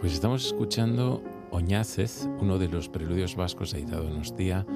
[0.00, 4.66] Pues estamos escuchando Oñácez, uno de los preludios vascos de Aita Donostia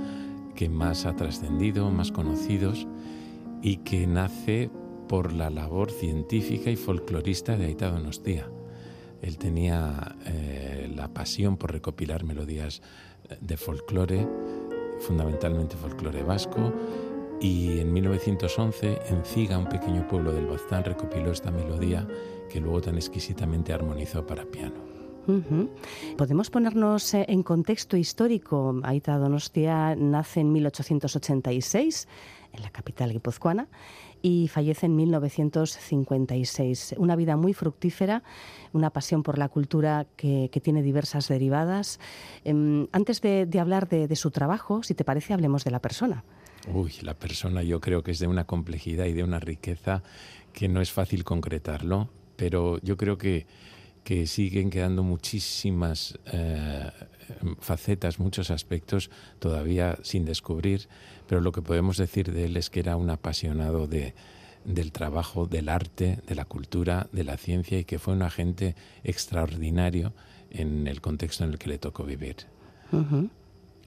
[0.54, 2.86] que más ha trascendido, más conocidos
[3.62, 4.70] y que nace
[5.08, 8.48] por la labor científica y folclorista de Aita Donostia.
[9.22, 12.82] Él tenía eh, la pasión por recopilar melodías
[13.40, 14.28] de folclore,
[15.00, 16.72] fundamentalmente folclore vasco,
[17.44, 22.08] y en 1911 en Ciga, un pequeño pueblo del Baztán, recopiló esta melodía
[22.48, 24.76] que luego tan exquisitamente armonizó para piano.
[26.16, 28.80] Podemos ponernos eh, en contexto histórico.
[28.82, 32.08] Aita Donostia nace en 1886
[32.54, 33.68] en la capital guipuzcoana
[34.22, 36.94] y fallece en 1956.
[36.96, 38.22] Una vida muy fructífera,
[38.72, 42.00] una pasión por la cultura que, tiene diversas derivadas.
[42.44, 46.24] Em, antes de, hablar de, su trabajo, si te parece, hablemos de la persona.
[46.72, 50.02] Uy, la persona yo creo que es de una complejidad y de una riqueza
[50.52, 53.46] que no es fácil concretarlo, pero yo creo que,
[54.02, 56.90] que siguen quedando muchísimas eh,
[57.60, 60.88] facetas, muchos aspectos todavía sin descubrir,
[61.26, 64.14] pero lo que podemos decir de él es que era un apasionado de,
[64.64, 68.74] del trabajo, del arte, de la cultura, de la ciencia y que fue un agente
[69.02, 70.14] extraordinario
[70.50, 72.36] en el contexto en el que le tocó vivir.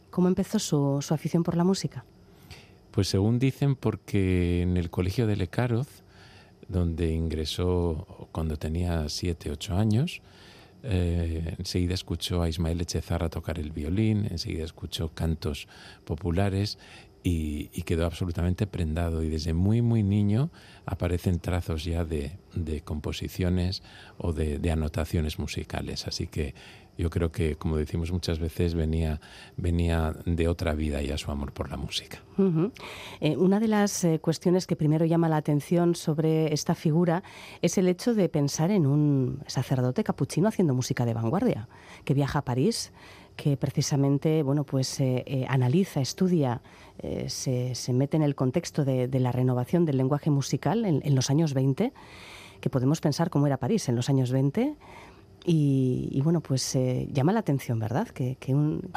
[0.09, 2.03] ¿Cómo empezó su, su, afición por la música?
[2.97, 6.01] Pues según dicen, porque en el colegio de Lecaroz,
[6.67, 10.23] donde ingresó cuando tenía siete, ocho años,
[10.81, 15.67] eh, enseguida escuchó a Ismael Echezarra tocar el violín, enseguida escuchó cantos
[16.05, 16.79] populares
[17.21, 19.21] y, quedó absolutamente prendado.
[19.21, 20.49] Y desde muy, muy niño
[20.87, 22.39] aparecen trazos ya de,
[22.83, 23.83] composiciones
[24.17, 26.07] o de, anotaciones musicales.
[26.07, 26.55] Así que
[26.97, 29.21] yo creo que, como decimos muchas veces, venía,
[29.55, 32.23] venía de otra vida ya su amor por la música.
[33.19, 37.23] Eh, una de las eh, cuestiones que primero llama la atención sobre esta figura
[37.61, 41.67] es el hecho de pensar en un sacerdote capuchino haciendo música de vanguardia,
[42.03, 42.91] que viaja a París,
[43.35, 46.61] que precisamente bueno, pues, eh, analiza, estudia,
[47.27, 51.53] se, mete en el contexto de, la renovación del lenguaje musical en, en los años
[51.53, 51.93] 20
[52.59, 54.75] que podemos pensar cómo era París en los años 20,
[55.49, 58.09] y, bueno, pues eh, llama la atención, ¿verdad?
[58.09, 58.91] Que, un,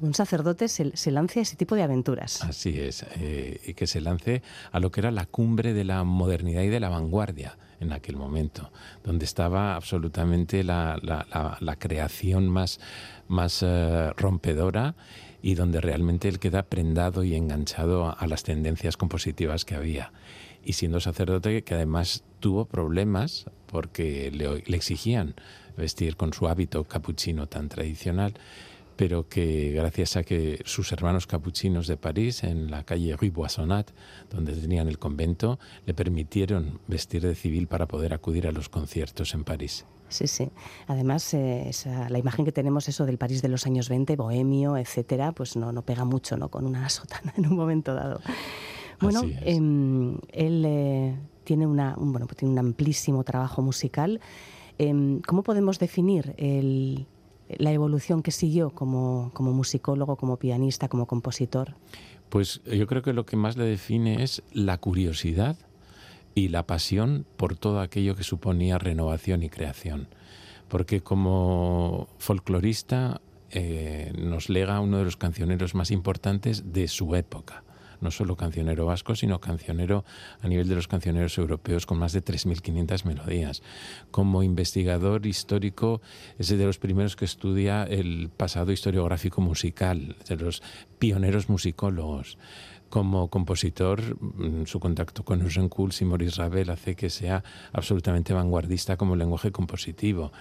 [0.00, 2.44] un, sacerdote se, lance a ese tipo de aventuras.
[2.44, 6.04] Así es, eh, y que se lance a lo que era la cumbre de la
[6.04, 8.70] modernidad y de la vanguardia en aquel momento,
[9.02, 12.78] donde estaba absolutamente la, la, creación más,
[13.26, 14.94] más eh, rompedora
[15.42, 20.12] y donde realmente él queda prendado y enganchado a, las tendencias compositivas que había.
[20.64, 25.34] Y siendo sacerdote que además tuvo problemas porque le, le exigían
[25.76, 28.34] vestir con su hábito capuchino tan tradicional,
[29.00, 33.90] pero que gracias a que sus hermanos capuchinos de París, en la calle Rue Boissonat,
[34.28, 39.32] donde tenían el convento, le permitieron vestir de civil para poder acudir a los conciertos
[39.32, 39.86] en París.
[40.10, 40.50] Sí, sí.
[40.86, 41.70] Además, eh,
[42.10, 45.72] la imagen que tenemos eso del París de los años 20, bohemio, etcétera, pues no,
[45.72, 46.50] no pega mucho ¿no?
[46.50, 48.20] con una sotana en un momento dado.
[49.00, 54.20] Bueno, em, él eh, tiene, una, bueno, tiene un amplísimo trabajo musical.
[54.78, 56.34] Em, ¿Cómo podemos definir
[57.58, 61.74] la evolución que siguió como, musicólogo, como pianista, como compositor?
[62.28, 65.56] Pues yo creo que lo que más le define es la curiosidad
[66.34, 70.08] y la pasión por todo aquello que suponía renovación y creación.
[70.68, 77.64] Porque como folclorista eh, nos lega uno de los cancioneros más importantes de su época
[78.00, 80.04] no solo cancionero vasco, sino cancionero
[80.40, 83.62] a nivel de los cancioneros europeos con más de 3.500 melodías.
[84.10, 86.00] Como investigador histórico,
[86.38, 90.62] es de los primeros que estudia el pasado historiográfico musical, de los
[90.98, 92.38] pioneros musicólogos
[92.90, 98.34] como compositor, mm, su contacto con Eugene Kuls y Maurice Ravel hace que sea absolutamente
[98.34, 100.32] vanguardista como lenguaje compositivo.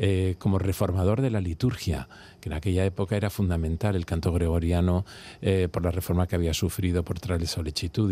[0.00, 2.08] Eh, como reformador de la liturgia,
[2.40, 5.04] que en aquella época era fundamental el canto gregoriano
[5.42, 7.46] eh, por la reforma que había sufrido por Trale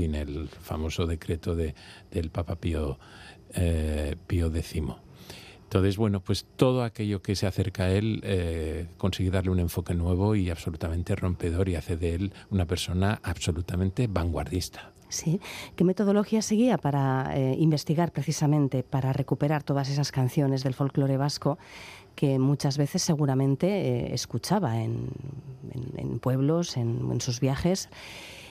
[0.04, 1.74] en el famoso decreto de,
[2.10, 2.98] del Papa Pío,
[3.54, 5.05] eh, Pío X.
[5.66, 9.94] Entonces, bueno, pues todo aquello que se acerca a él eh, consigue darle un enfoque
[9.94, 14.92] nuevo y absolutamente rompedor y hace de él una persona absolutamente vanguardista.
[15.08, 15.40] Sí.
[15.74, 21.58] ¿Qué metodología seguía para eh, investigar precisamente, para recuperar todas esas canciones del folclore vasco
[22.14, 25.10] que muchas veces seguramente eh, escuchaba en,
[26.20, 27.88] pueblos, en sus viajes?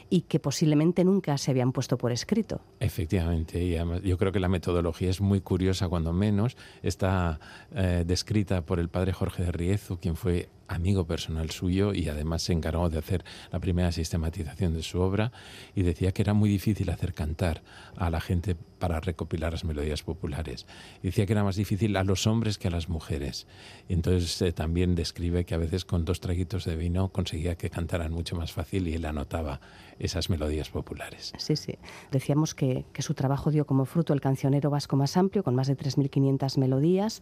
[0.10, 2.62] Y que posiblemente nunca se habían puesto por escrito.
[2.80, 3.76] Efectivamente, y
[4.08, 6.58] yo creo que la metodología es muy curiosa, cuando menos.
[6.84, 7.40] Está
[7.74, 12.44] eh, descrita por el padre Jorge de Riezu, quien fue amigo personal suyo y además
[12.44, 15.32] se encargó de hacer la primera sistematización de su obra
[15.76, 17.62] y decía que era muy difícil hacer cantar
[17.98, 20.66] a la gente para recopilar las melodías populares.
[21.02, 23.48] Decía que era más difícil a los hombres que a las mujeres.
[23.90, 28.12] Entonces eh, también describe que a veces con dos traguitos de vino conseguía que cantaran
[28.12, 29.62] mucho más fácil y él anotaba
[29.98, 31.32] esas melodías populares.
[31.38, 31.78] Sí, sí.
[32.12, 35.68] Decíamos que, que su trabajo dio como fruto el cancionero vasco más amplio, con más
[35.68, 37.22] de 3.500 melodías,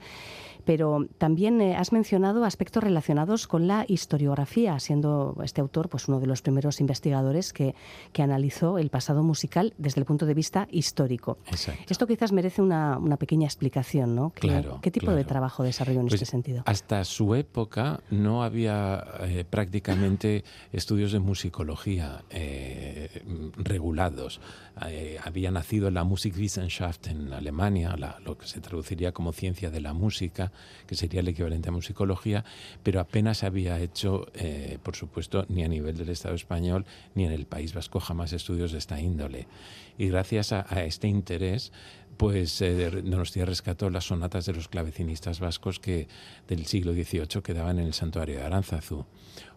[0.66, 6.20] pero también eh, has mencionado aspectos relacionados con la historiografía, siendo este autor pues, uno
[6.20, 7.76] de los primeros investigadores que,
[8.12, 11.38] que analizó el pasado musical desde el punto de vista histórico.
[11.90, 14.32] Esto quizás merece una, una pequeña explicación, ¿no?
[14.36, 16.64] ¿Qué, ¿qué tipo de trabajo desarrolló en pues este sentido?
[16.66, 23.24] Hasta su época no había eh, prácticamente estudios de musicología eh,
[23.58, 24.40] regulados.
[24.88, 29.94] Eh, había nacido la Musikwissenschaft en Alemania, lo que se traduciría como ciencia de la
[29.94, 30.52] música,
[30.88, 32.44] que sería el equivalente a musicología,
[32.82, 36.86] pero apenas había hecho, eh, por supuesto, ni a nivel del Estado español
[37.16, 39.48] ni en el País Vasco jamás estudios de esta índole.
[39.98, 41.72] Y gracias a, este interés,
[42.18, 46.08] pues eh, Donostia rescató las sonatas de los clavecinistas vascos que
[46.48, 49.06] del siglo XVIII quedaban en el santuario de Aránzazu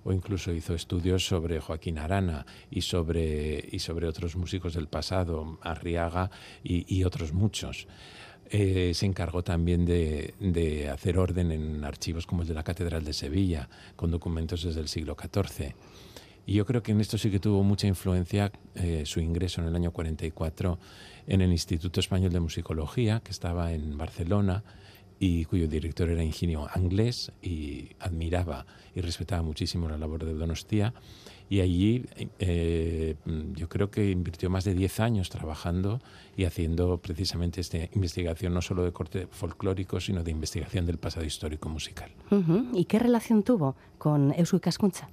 [0.06, 5.58] o incluso hizo estudios sobre Joaquín Arana y sobre, y sobre otros músicos del pasado,
[5.62, 6.30] Arriaga
[6.62, 7.88] y, otros muchos.
[8.50, 13.12] Eh, se encargó también de, hacer orden en archivos como el de la Catedral de
[13.12, 15.74] Sevilla, con documentos desde el siglo XIV.
[16.46, 19.66] Y yo creo que en esto sí que tuvo mucha influencia eh, su ingreso en
[19.66, 20.78] el año 44
[21.26, 24.62] en el Instituto Español de Musicología, que estaba en Barcelona,
[25.18, 30.92] y cuyo director era ingenio inglés y admiraba y respetaba muchísimo la labor de Donostia.
[31.48, 32.04] Y allí
[32.38, 33.14] eh,
[33.54, 36.00] yo creo que invirtió más de 10 años trabajando
[36.36, 41.24] y haciendo precisamente esta investigación no solo de corte folclórico, sino de investigación del pasado
[41.24, 42.10] histórico musical.
[42.72, 45.08] ¿Y qué relación tuvo con Eusko Cascuncha?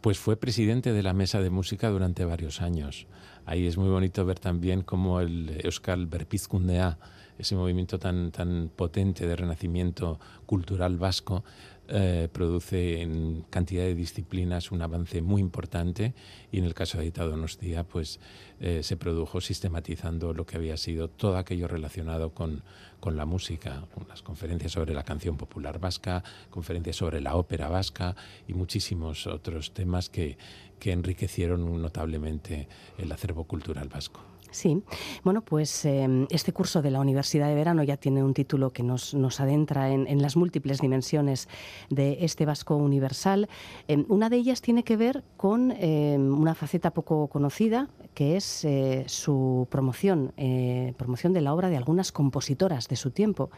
[0.00, 3.06] Pues fue presidente de la Mesa de Música durante varios años.
[3.46, 6.98] Ahí es muy bonito ver también cómo el Euskal Berpizkundea,
[7.38, 11.44] ese movimiento tan, tan potente de renacimiento cultural vasco,
[11.90, 16.12] eh, produce en cantidad de disciplinas un avance muy importante
[16.52, 18.20] y en el caso de Aita Donostia pues
[18.60, 22.62] eh, se produjo sistematizando lo que había sido todo aquello relacionado con,
[23.00, 28.14] con la música, unas conferencias sobre la canción popular vasca, conferencias sobre la ópera vasca
[28.46, 30.36] y muchísimos otros temas que,
[30.78, 32.68] que enriquecieron notablemente
[32.98, 34.20] el acervo cultural vasco.
[34.50, 34.82] Sí,
[35.24, 38.82] bueno, pues em, este curso de la Universidad de Verano ya tiene un título que
[38.82, 41.48] nos, adentra en, las múltiples dimensiones
[41.90, 43.48] de este vasco universal.
[43.88, 48.64] Em, una de ellas tiene que ver con em, una faceta poco conocida, que es
[48.64, 53.50] eh, su promoción, eh, promoción de la obra de algunas compositoras de su tiempo.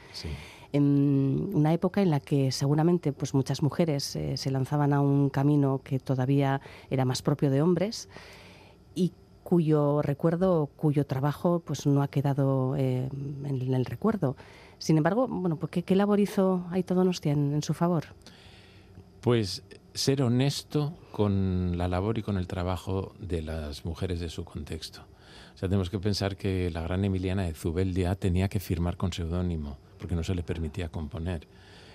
[0.72, 5.28] en una época en la que seguramente pues muchas mujeres eh, se lanzaban a un
[5.28, 6.60] camino que todavía
[6.90, 8.08] era más propio de hombres
[8.94, 9.12] y
[9.50, 13.08] cuyo recuerdo, cuyo trabajo pues no ha quedado eh,
[13.44, 14.36] en, el recuerdo.
[14.78, 18.04] Sin embargo, bueno, pues, ¿qué, labor hizo Aito Donostia en, en su favor?
[19.20, 24.44] Pues ser honesto con la labor y con el trabajo de las mujeres de su
[24.44, 25.00] contexto.
[25.52, 29.12] O sea, tenemos que pensar que la gran Emiliana de Zubeldia tenía que firmar con
[29.12, 31.48] seudónimo porque no se le permitía componer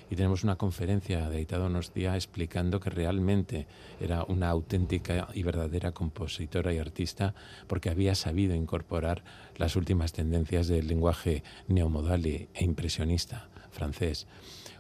[0.10, 3.68] y tenemos una conferencia de Aita Donostia explicando que realmente
[4.00, 7.34] era una auténtica y verdadera compositora y artista
[7.68, 9.24] porque había sabido incorporar
[9.58, 14.28] las últimas tendencias del lenguaje neomodal e impresionista francés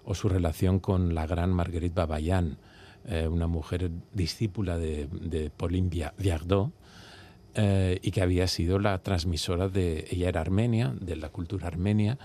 [0.03, 2.57] o su relación con la gran Marguerite Babayan,
[3.07, 6.71] eh, una mujer discípula de, de Pauline Viardot,
[7.57, 12.17] eh, y que había sido la transmisora de, ella era armenia, de la cultura armenia,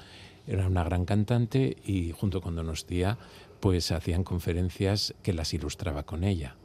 [0.51, 3.19] era una gran cantante y junto con Donostia
[3.61, 6.57] pues hacían conferencias que las ilustraba con ella.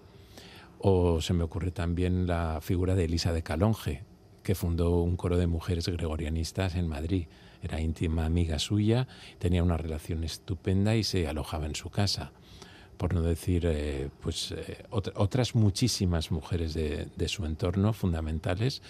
[0.80, 4.04] O se me ocurre también la figura de Elisa de Calonge,
[4.42, 7.28] que fundó un coro de mujeres gregorianistas en Madrid.
[7.62, 9.08] Era íntima amiga suya,
[9.40, 12.32] tenía una relación estupenda y se alojaba en su casa.
[12.98, 18.82] Por no decir, eh, pues eh, otras muchísimas mujeres de, de su entorno fundamentales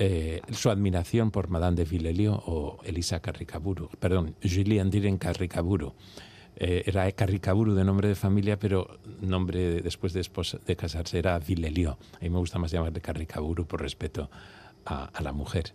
[0.00, 5.94] eh, su admiración por Madame de Villelio o Elisa Carricaburu, perdón, Julie Diren Carricaburu.
[6.54, 10.24] Eh, era Carricaburu de nombre de familia, pero nombre después de,
[10.66, 11.98] de casarse era Villelio.
[12.14, 14.30] A mí me gusta más llamarle Carricaburu por respeto
[14.84, 15.74] a, la mujer.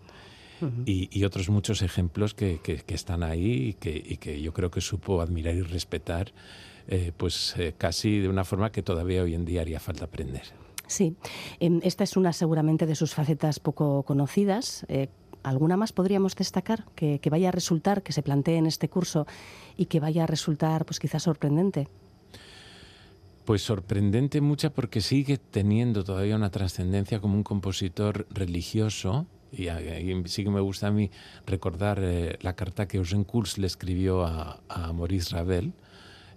[0.86, 5.62] y, otros muchos ejemplos que, están ahí y que, yo creo que supo admirar y
[5.62, 6.32] respetar,
[6.88, 10.63] eh, pues casi de una forma que todavía hoy en día haría falta aprender.
[10.88, 11.16] Sí,
[11.60, 14.86] em, esta es una seguramente de sus facetas poco conocidas.
[14.90, 15.08] Eh,
[15.44, 19.28] ¿Alguna más podríamos destacar que, vaya a resultar, que se plantee en este curso
[19.76, 21.90] y que vaya a resultar pues quizás sorprendente?
[23.44, 29.26] Pues sorprendente mucha porque sigue teniendo todavía una trascendencia como un compositor religioso.
[29.52, 29.68] Y,
[30.26, 31.12] sí que me gusta a mí
[31.46, 35.74] recordar eh, la carta que Eugène Kurs le escribió a, a Maurice Ravel,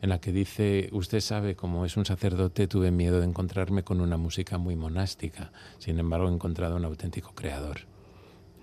[0.03, 4.01] en la que dice, usted sabe, como es un sacerdote, tuve miedo de encontrarme con
[4.01, 7.81] una música muy monástica, sin embargo he encontrado un auténtico creador.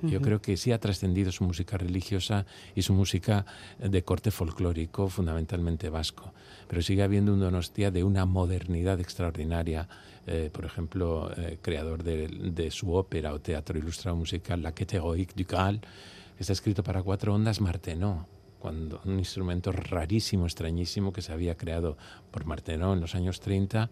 [0.02, 3.46] Yo creo que sí ha trascendido su música religiosa y su música
[3.80, 6.34] de corte folclórico, fundamentalmente vasco.
[6.68, 9.88] Pero sigue habiendo un Donostia de una modernidad extraordinaria.
[10.28, 15.36] Eh, por ejemplo, eh, creador de, su ópera o teatro ilustrado musical, La Quête Héroïque
[15.36, 18.33] du que está escrito para cuatro ondas Martenot
[18.64, 21.98] cuando un instrumento rarísimo, extrañísimo, que se había creado
[22.32, 23.90] por Martenot en los años 30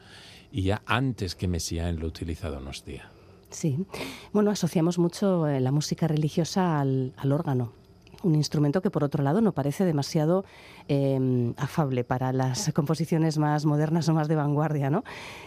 [0.49, 3.11] y ya antes que Messiaen lo utiliza Donostia.
[3.49, 3.85] Sí,
[4.31, 7.73] bueno, asociamos mucho eh, la música religiosa al, órgano,
[8.23, 10.45] un instrumento que por otro lado no parece demasiado
[10.87, 15.03] em, afable para las composiciones más modernas o más de vanguardia, ¿no?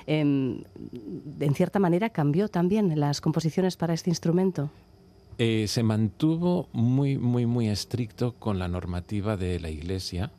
[0.07, 0.65] Em,
[1.41, 4.69] en cierta manera cambió también las composiciones para este instrumento.
[5.37, 10.31] Eh, se mantuvo muy, muy, muy estricto con la normativa de la Iglesia,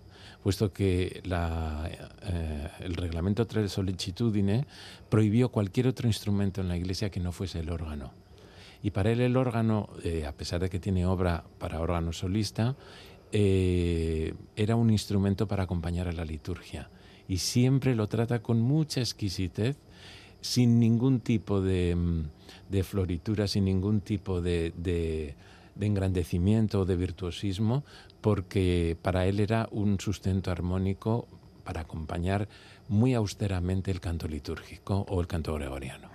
[0.42, 4.66] puesto que eh, el reglamento Tre Solicitudine
[5.10, 8.14] prohibió cualquier otro instrumento en la Iglesia que no fuese el órgano.
[8.84, 12.76] Y para él el órgano, eh, a pesar de que tiene obra para órgano solista,
[13.32, 16.90] era un instrumento para acompañar a la liturgia.
[17.28, 19.76] Y siempre lo trata con mucha exquisitez
[20.46, 25.36] sin ningún tipo de, mm, floritura, sin ningún tipo de, de,
[25.80, 27.84] engrandecimiento o de virtuosismo,
[28.22, 31.28] porque para él era un sustento armónico
[31.64, 32.48] para acompañar
[32.88, 36.10] muy austeramente el canto litúrgico o el canto gregoriano.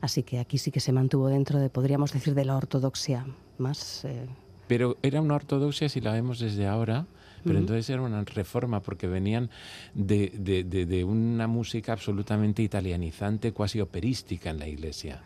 [0.00, 3.24] Así que aquí sí que se mantuvo dentro de, podríamos decir, de la ortodoxia
[3.58, 4.04] más...
[4.04, 4.26] Eh,
[4.66, 7.06] Pero era una ortodoxia, si la vemos desde ahora,
[7.44, 9.50] pero entonces era una reforma porque venían
[9.94, 15.22] de, de, de, una música absolutamente italianizante, cuasi operística en la iglesia.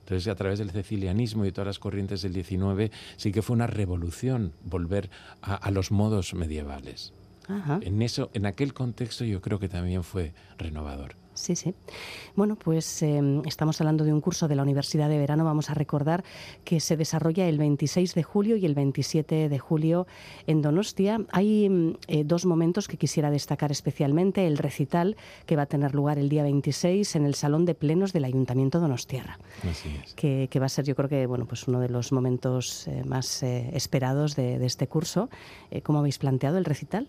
[0.00, 3.66] Entonces, a través del cecilianismo y todas las corrientes del XIX, sí que fue una
[3.66, 5.10] revolución volver
[5.40, 7.12] a, a los modos medievales.
[7.80, 11.21] En eso, en aquel contexto, yo creo que también fue renovador.
[11.34, 11.74] Sí, sí.
[12.36, 15.44] Bueno, pues em, estamos hablando de un curso de la Universidad de Verano.
[15.44, 16.24] Vamos a recordar
[16.64, 20.06] que se desarrolla el 26 de julio y el 27 de julio
[20.46, 21.20] en Donostia.
[21.32, 24.46] Hay em, eh, dos momentos que quisiera destacar especialmente.
[24.46, 25.16] El recital,
[25.46, 28.78] que va a tener lugar el día 26 en el Salón de Plenos del Ayuntamiento
[28.78, 29.38] Donostiarra.
[29.68, 30.14] Así es.
[30.14, 33.42] Que, va a ser, yo creo que, bueno, pues uno de los momentos eh, más
[33.42, 35.30] eh, esperados de, de, este curso.
[35.82, 37.08] ¿Cómo habéis planteado el recital?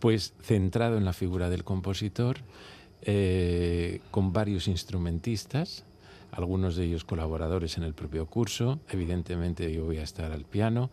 [0.00, 2.38] Pues centrado en la figura del compositor
[3.04, 5.84] eh, con varios instrumentistas,
[6.32, 8.80] algunos de ellos colaboradores en el propio curso.
[8.88, 10.90] Evidentemente yo voy a estar al piano.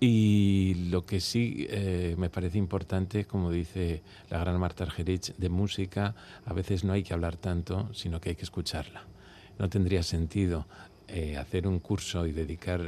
[0.00, 5.48] Y lo que sí eh, me parece importante, como dice la gran Marta Argerich, de
[5.48, 6.14] música,
[6.46, 9.04] a veces no hay que hablar tanto, sino que hay que escucharla.
[9.58, 10.66] No tendría sentido
[11.08, 12.80] eh, hacer un curso y dedicar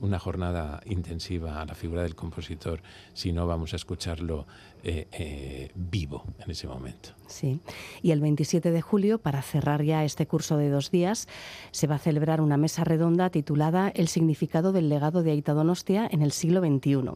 [0.00, 2.80] una jornada intensiva a la figura del compositor
[3.14, 4.46] si no vamos a escucharlo
[4.82, 6.05] eh, eh, vivo
[6.46, 7.10] en ese momento.
[7.26, 7.60] Sí,
[8.02, 11.28] y el 27 de julio, para cerrar ya este curso de dos días,
[11.72, 16.08] se va a celebrar una mesa redonda titulada El significado del legado de Aita Donostia
[16.10, 17.10] en el siglo XXI.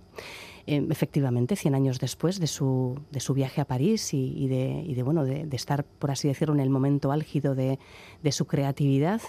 [0.66, 5.24] Eh, efectivamente, 100 años después de su, de su viaje a París y, de, bueno,
[5.24, 7.78] de, estar, por así decirlo, en el momento álgido de,
[8.30, 9.20] su creatividad,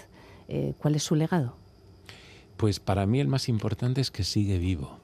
[0.78, 1.56] ¿cuál es su legado?
[2.56, 5.01] Pues para mí el más importante es que sigue vivo.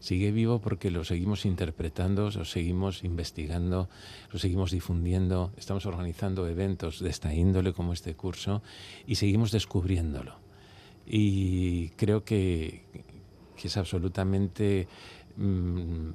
[0.00, 3.90] Sigue vivo porque lo seguimos interpretando, lo seguimos investigando,
[4.32, 8.62] lo seguimos difundiendo, estamos organizando eventos de esta índole como este curso
[9.06, 10.36] y seguimos descubriéndolo.
[11.06, 12.84] Y creo que,
[13.62, 14.88] es absolutamente
[15.36, 16.12] mm,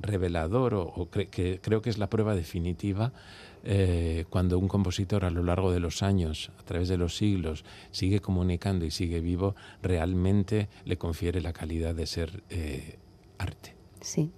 [0.00, 3.12] revelador o, que creo que es la prueba definitiva
[3.62, 7.64] eh, cuando un compositor a lo largo de los años, a través de los siglos,
[7.92, 12.98] sigue comunicando y sigue vivo, realmente le confiere la calidad de ser eh,
[14.00, 14.30] Sí.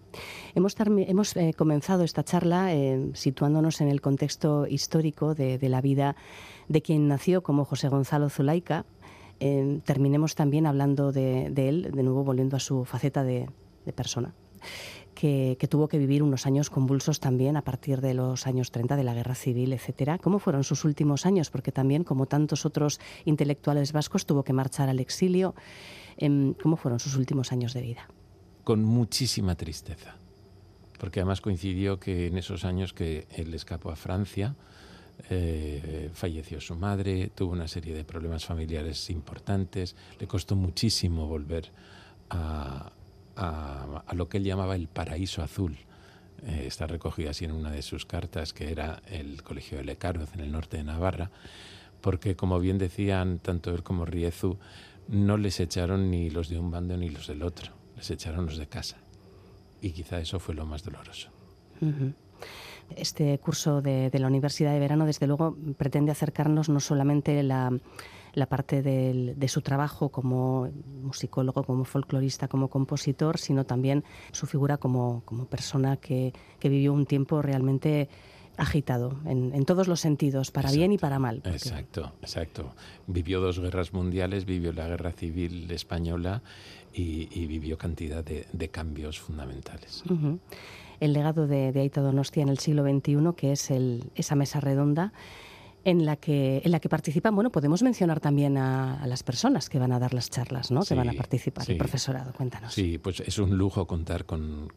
[0.54, 2.70] Hemos, eh, comenzado esta charla
[3.12, 6.16] situándonos en el contexto histórico de, la vida
[6.68, 8.86] de quien nació como José Gonzalo Zulaika.
[9.38, 13.48] terminemos también hablando de, él, de nuevo volviendo a su faceta de
[13.94, 14.32] persona
[15.16, 19.02] que, tuvo que vivir unos años convulsos también a partir de los años 30 de
[19.02, 20.18] la guerra civil, etcétera.
[20.18, 21.50] ¿Cómo fueron sus últimos años?
[21.50, 25.54] Porque también, como tantos otros intelectuales vascos, tuvo que marchar al exilio.
[26.18, 28.08] Em, ¿Cómo fueron sus últimos años de vida?
[28.66, 30.16] Con muchísima tristeza,
[30.98, 34.56] porque además coincidió que en esos años que él escapó a Francia,
[35.30, 41.70] eh, falleció su madre, tuvo una serie de problemas familiares importantes, le costó muchísimo volver
[42.30, 42.90] a,
[44.12, 45.76] lo que él llamaba el paraíso azul.
[46.44, 50.34] Eh, está recogido así en una de sus cartas, que era el Colegio de Lecaroz,
[50.34, 51.30] en el norte de Navarra,
[52.00, 54.58] porque, como bien decían tanto él como Riezu,
[55.06, 58.58] no les echaron ni los de un bando ni los del otro, les echaron los
[58.58, 58.98] de casa.
[59.80, 61.30] Y quizá eso fue lo más doloroso.
[62.94, 67.72] Este curso de, de, la Universidad de Verano, desde luego, pretende acercarnos no solamente la,
[68.36, 70.70] la parte de su trabajo como
[71.02, 77.40] musicólogo, como folclorista, como compositor, sino también su figura como, persona que, vivió un tiempo
[77.40, 78.10] realmente
[78.58, 81.40] agitado en, todos los sentidos, para bien y para mal.
[81.46, 82.74] Exacto, exacto.
[83.06, 86.42] Vivió dos guerras mundiales, vivió la guerra civil española
[86.96, 90.02] y, vivió cantidad de, cambios fundamentales.
[90.98, 93.70] El legado de, de Aita Donostia en el siglo XXI, que es
[94.14, 95.12] esa mesa redonda
[95.86, 99.78] en la que en la que participan, bueno, podemos mencionar también a, las personas que
[99.78, 100.82] van a dar las charlas, ¿no?
[100.82, 102.74] que van a participar, el profesorado, cuéntanos.
[102.74, 104.72] Sí, pues es un lujo contar con,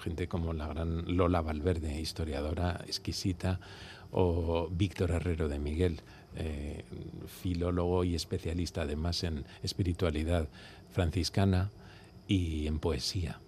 [0.00, 3.60] gente como la gran Lola Valverde, historiadora exquisita,
[4.10, 6.02] o Víctor Herrero de Miguel,
[6.36, 6.84] eh,
[7.26, 10.48] filólogo y especialista además en espiritualidad
[10.92, 11.70] franciscana
[12.28, 13.38] y en poesía.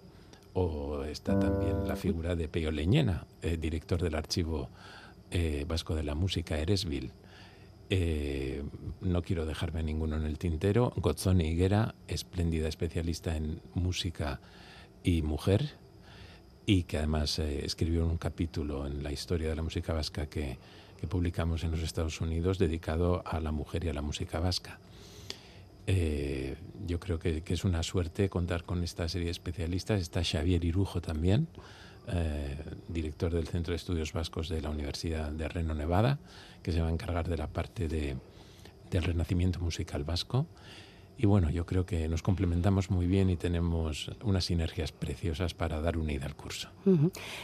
[0.52, 4.68] O está también la figura de Peo Leñena, eh, director del archivo
[5.30, 7.10] eh, vasco de la música, Eresville.
[7.90, 8.62] Eh,
[9.00, 10.92] no quiero dejarme ninguno en el tintero.
[10.96, 14.40] Gozzoni Higuera, espléndida especialista en música
[15.02, 15.70] y mujer,
[16.66, 20.56] y que además escribió un capítulo en la historia de la música vasca que,
[21.04, 24.78] publicamos en los Estados Unidos dedicado a la mujer y a la música vasca.
[25.86, 30.00] Yo creo que, es una suerte contar con esta serie de especialistas.
[30.00, 31.48] Está Xavier Irujo también,
[32.08, 32.56] eh,
[32.88, 36.18] director del Centro de Estudios Vascos de la Universidad de Reno, Nevada,
[36.62, 38.16] que se va a encargar de la parte de,
[38.90, 40.46] del renacimiento musical vasco.
[41.16, 45.80] Y bueno, yo creo que nos complementamos muy bien y tenemos unas sinergias preciosas para
[45.80, 46.70] dar unidad al curso.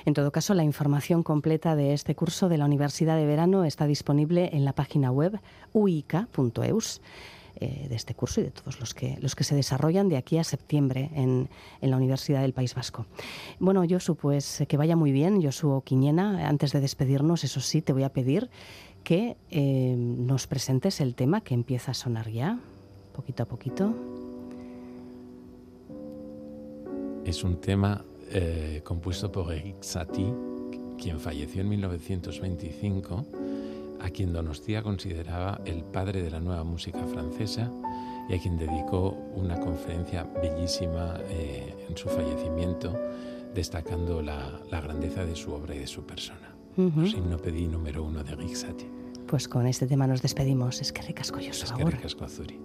[0.05, 3.87] En todo caso, la información completa de este curso de la Universidad de Verano está
[3.87, 5.39] disponible en la página web
[5.73, 7.01] uica.eus.
[7.57, 10.39] Eh, de este curso y de todos los que, los que se desarrollan de aquí
[10.39, 11.49] a septiembre en,
[11.81, 13.07] en la Universidad del País Vasco.
[13.59, 16.49] Bueno, Josu, pues que vaya muy bien, Josu Quiñena.
[16.49, 18.49] Antes de despedirnos, eso sí, te voy a pedir
[19.03, 22.59] que eh, nos presentes el tema que empieza a sonar ya,
[23.15, 23.95] poquito a poquito.
[27.25, 30.33] Es un tema eh, compuesto por Eric Satie,
[30.99, 33.27] quien falleció en 1925
[34.03, 37.71] a quien Donostia consideraba el padre de la nueva música francesa
[38.29, 42.97] y a quien dedicó una conferencia bellísima eh, en su fallecimiento,
[43.55, 46.55] destacando la, grandeza de su obra y de su persona.
[46.77, 46.91] Uh
[47.43, 48.87] pedí número uno de Rixati.
[49.27, 50.81] Pues con este tema nos despedimos.
[50.81, 52.59] Es que ricasco yo Es que ricasco Azuri.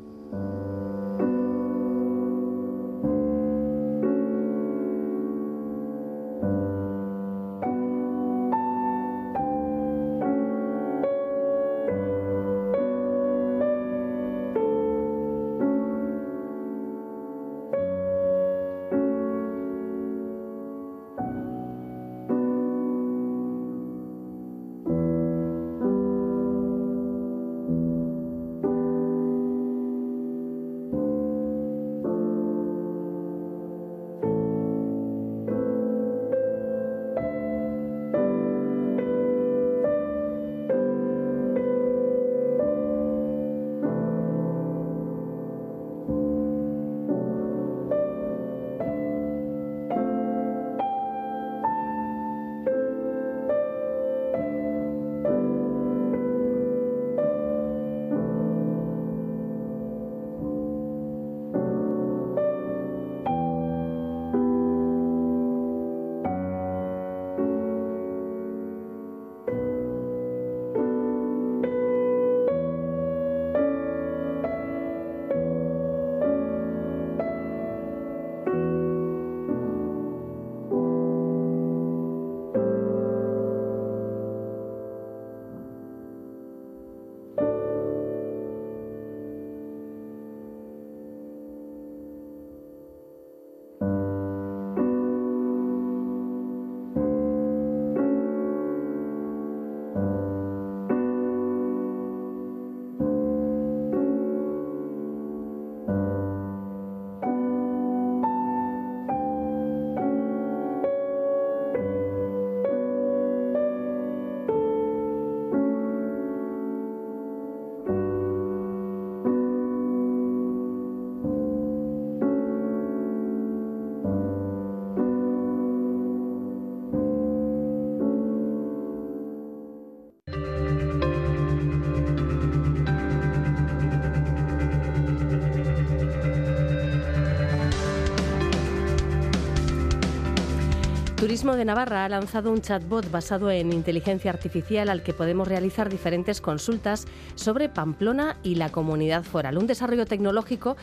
[141.16, 145.90] Turismo de Navarra ha lanzado un chatbot basado en inteligencia artificial al que podemos realizar
[145.90, 147.06] diferentes consultas
[147.36, 149.58] sobre Pamplona y la comunidad foral.
[149.58, 150.76] Un desarrollo tecnológico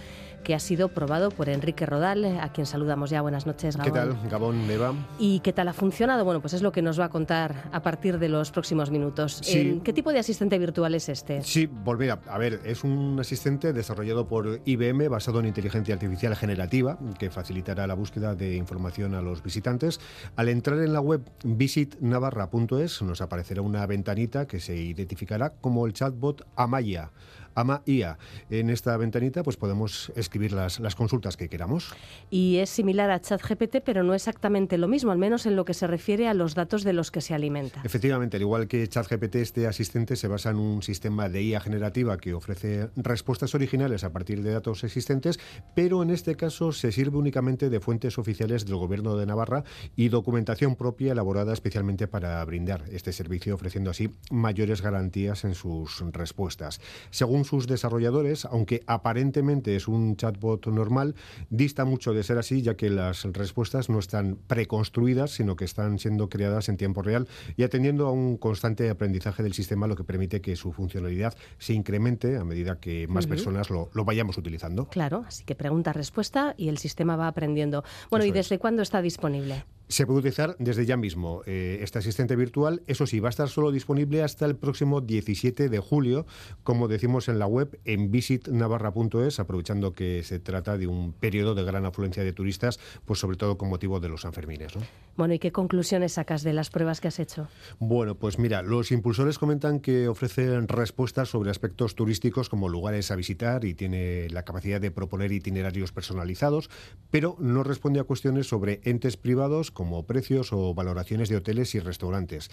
[0.42, 3.20] que ha sido probado por Enrique Rodal, a quien saludamos ya.
[3.20, 3.92] Buenas noches, Gabón.
[3.92, 4.94] ¿Qué tal, Gabón, Eva?
[5.18, 6.24] ¿Y qué tal ha funcionado?
[6.24, 9.38] Bueno, pues es lo que nos va a contar a partir de los próximos minutos.
[9.42, 9.80] Sí.
[9.84, 11.42] ¿Qué tipo de asistente virtual es este?
[11.42, 16.34] Sí, pues mira, a ver, es un asistente desarrollado por IBM basado en inteligencia artificial
[16.34, 20.00] generativa que facilitará la búsqueda de información a los visitantes.
[20.36, 25.92] Al entrar en la web visitnavarra.es nos aparecerá una ventanita que se identificará como el
[25.92, 27.10] chatbot Amaya.
[27.54, 28.18] Ama IA.
[28.50, 31.92] En esta ventanita pues podemos escribir las, las consultas que queramos.
[32.30, 35.74] Y es similar a ChatGPT, pero no exactamente lo mismo, al menos en lo que
[35.74, 37.80] se refiere a los datos de los que se alimenta.
[37.84, 42.18] Efectivamente, al igual que ChatGPT, este asistente se basa en un sistema de IA generativa
[42.18, 45.38] que ofrece respuestas originales a partir de datos existentes,
[45.74, 49.64] pero en este caso se sirve únicamente de fuentes oficiales del Gobierno de Navarra
[49.96, 56.00] y documentación propia elaborada especialmente para brindar este servicio, ofreciendo así mayores garantías en sus
[56.12, 56.80] respuestas.
[57.10, 61.14] Según sus desarrolladores, aunque aparentemente es un chatbot normal,
[61.50, 65.98] dista mucho de ser así, ya que las respuestas no están preconstruidas, sino que están
[65.98, 70.04] siendo creadas en tiempo real y atendiendo a un constante aprendizaje del sistema, lo que
[70.04, 74.86] permite que su funcionalidad se incremente a medida que más personas lo, lo, vayamos utilizando.
[74.88, 77.84] Claro, así que pregunta-respuesta y el sistema va aprendiendo.
[78.10, 78.60] Bueno, Eso ¿y desde es.
[78.60, 79.64] cuándo está disponible?
[79.92, 82.82] Se puede utilizar desde ya mismo eh, este asistente virtual.
[82.86, 86.24] Eso sí, va a estar solo disponible hasta el próximo 17 de julio,
[86.62, 91.62] como decimos en la web, en visitnavarra.es, aprovechando que se trata de un periodo de
[91.64, 94.74] gran afluencia de turistas, pues sobre todo con motivo de los Sanfermines.
[94.76, 94.82] ¿no?
[95.14, 97.48] Bueno, ¿y qué conclusiones sacas de las pruebas que has hecho?
[97.78, 103.16] Bueno, pues mira, los impulsores comentan que ofrecen respuestas sobre aspectos turísticos como lugares a
[103.16, 106.70] visitar y tiene la capacidad de proponer itinerarios personalizados,
[107.10, 111.80] pero no responde a cuestiones sobre entes privados como precios o valoraciones de hoteles y
[111.80, 112.50] restaurantes.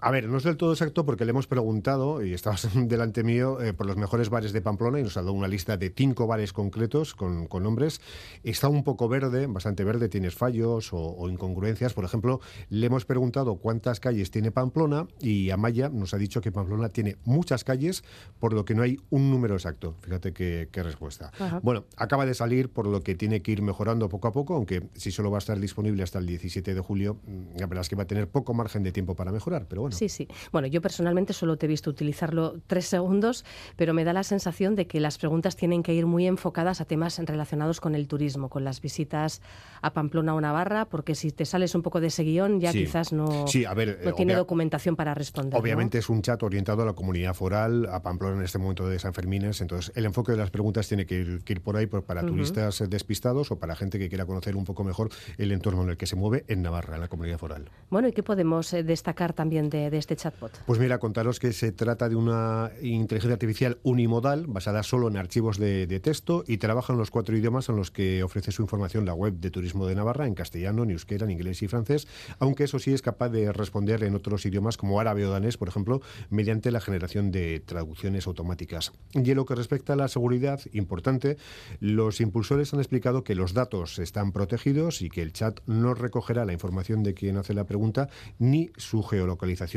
[0.00, 3.60] A ver, no es del todo exacto porque le hemos preguntado, y estabas delante mío,
[3.60, 6.28] eh, por los mejores bares de Pamplona y nos ha dado una lista de cinco
[6.28, 8.00] bares concretos con, con nombres.
[8.44, 11.94] Está un poco verde, bastante verde, tienes fallos o, o, incongruencias.
[11.94, 12.40] Por ejemplo,
[12.70, 17.16] le hemos preguntado cuántas calles tiene Pamplona y Amaya nos ha dicho que Pamplona tiene
[17.24, 18.04] muchas calles,
[18.38, 19.96] por lo que no hay un número exacto.
[20.02, 21.32] Fíjate qué, qué respuesta.
[21.40, 21.58] Ajá.
[21.64, 24.88] Bueno, acaba de salir, por lo que tiene que ir mejorando poco a poco, aunque
[24.94, 27.88] si solo va a estar disponible hasta el 17 de julio, mm, la verdad es
[27.88, 29.66] que va a tener poco margen de tiempo para mejorar.
[29.68, 29.87] Pero bueno.
[29.92, 30.28] Sí, sí.
[30.52, 33.44] Bueno, yo personalmente solo te he visto utilizarlo tres segundos,
[33.76, 36.84] pero me da la sensación de que las preguntas tienen que ir muy enfocadas a
[36.84, 39.42] temas relacionados con el turismo, con las visitas
[39.82, 42.84] a Pamplona o Navarra, porque si te sales un poco de ese guion ya sí.
[42.84, 45.58] quizás no, sí, a ver, no tiene documentación para responder.
[45.58, 46.00] Obviamente ¿no?
[46.00, 49.14] es un chat orientado a la comunidad foral, a Pamplona en este momento de San
[49.14, 52.04] Fermines, entonces el enfoque de las preguntas tiene que ir, que ir por ahí por,
[52.04, 52.28] para uh -huh.
[52.28, 55.96] turistas despistados o para gente que quiera conocer un poco mejor el entorno en el
[55.96, 57.70] que se mueve en Navarra, en la comunidad foral.
[57.90, 60.52] Bueno, ¿y qué podemos eh, destacar también de, de este chatbot?
[60.66, 65.58] Pues mira, contaros que se trata de una inteligencia artificial unimodal basada solo en archivos
[65.58, 69.04] de, de, texto y trabaja en los cuatro idiomas en los que ofrece su información
[69.04, 72.08] la web de Turismo de Navarra, en castellano, en euskera, en inglés y francés,
[72.38, 75.68] aunque eso sí es capaz de responder en otros idiomas como árabe o danés, por
[75.68, 76.00] ejemplo,
[76.30, 78.92] mediante la generación de traducciones automáticas.
[79.12, 81.36] Y en lo que respecta a la seguridad, importante,
[81.80, 86.44] los impulsores han explicado que los datos están protegidos y que el chat no recogerá
[86.44, 88.08] la información de quien hace la pregunta
[88.38, 89.67] ni su geolocalización.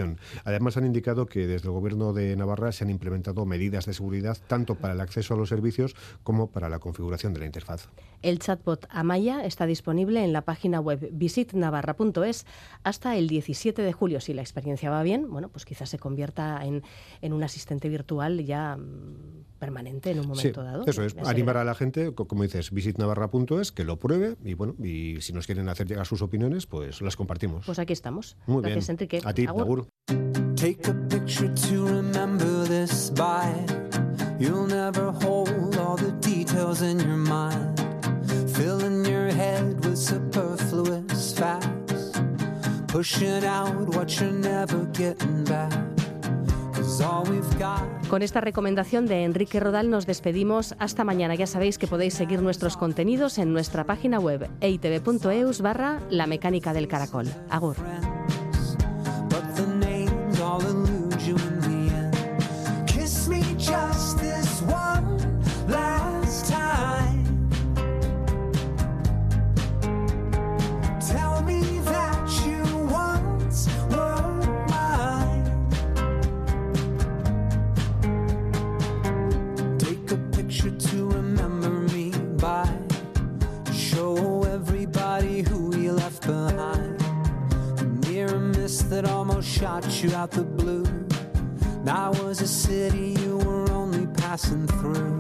[0.44, 4.38] Además, han indicado que desde el Gobierno de Navarra se han implementado medidas de seguridad
[4.48, 7.90] tanto para el acceso a los servicios como para la configuración de la interfaz.
[8.22, 12.46] El chatbot Amaya está disponible en la página web visitnavarra.es
[12.84, 14.20] hasta el 17 de julio.
[14.22, 16.84] Si la experiencia va bien, bueno, pues quizás se convierta en,
[17.22, 20.86] en un asistente virtual ya mmm, permanente en un momento sí, dado.
[20.86, 25.22] Eso es, animar a la gente, como dices, visitnavarra.es, que lo pruebe y bueno, y
[25.22, 27.66] si nos quieren hacer llegar sus opiniones, pues las compartimos.
[27.66, 28.38] Pues aquí estamos.
[28.46, 28.96] Muy Gracias, bien.
[28.96, 29.22] Enrique.
[29.24, 29.46] A ti.
[29.48, 29.88] Agur.
[30.56, 33.52] Take a picture to remember this by.
[34.40, 37.91] You'll never hold all the details in your mind.
[38.62, 42.12] Filling your head with superfluous facts.
[42.88, 45.74] Pushing out what you're never getting back.
[48.10, 51.34] Con esta recomendación de Enrique Rodal nos despedimos hasta mañana.
[51.34, 56.74] Ya sabéis que podéis seguir nuestros contenidos en nuestra página web eitv.eus barra la mecánica
[56.74, 57.28] del caracol.
[57.50, 57.78] Agur.
[89.42, 90.86] Brought you out the blue.
[91.84, 95.20] Now was a city you were only passing through.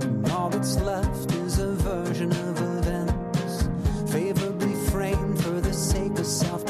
[0.00, 3.68] And all that's left is a version of events,
[4.10, 6.63] favorably framed for the sake of self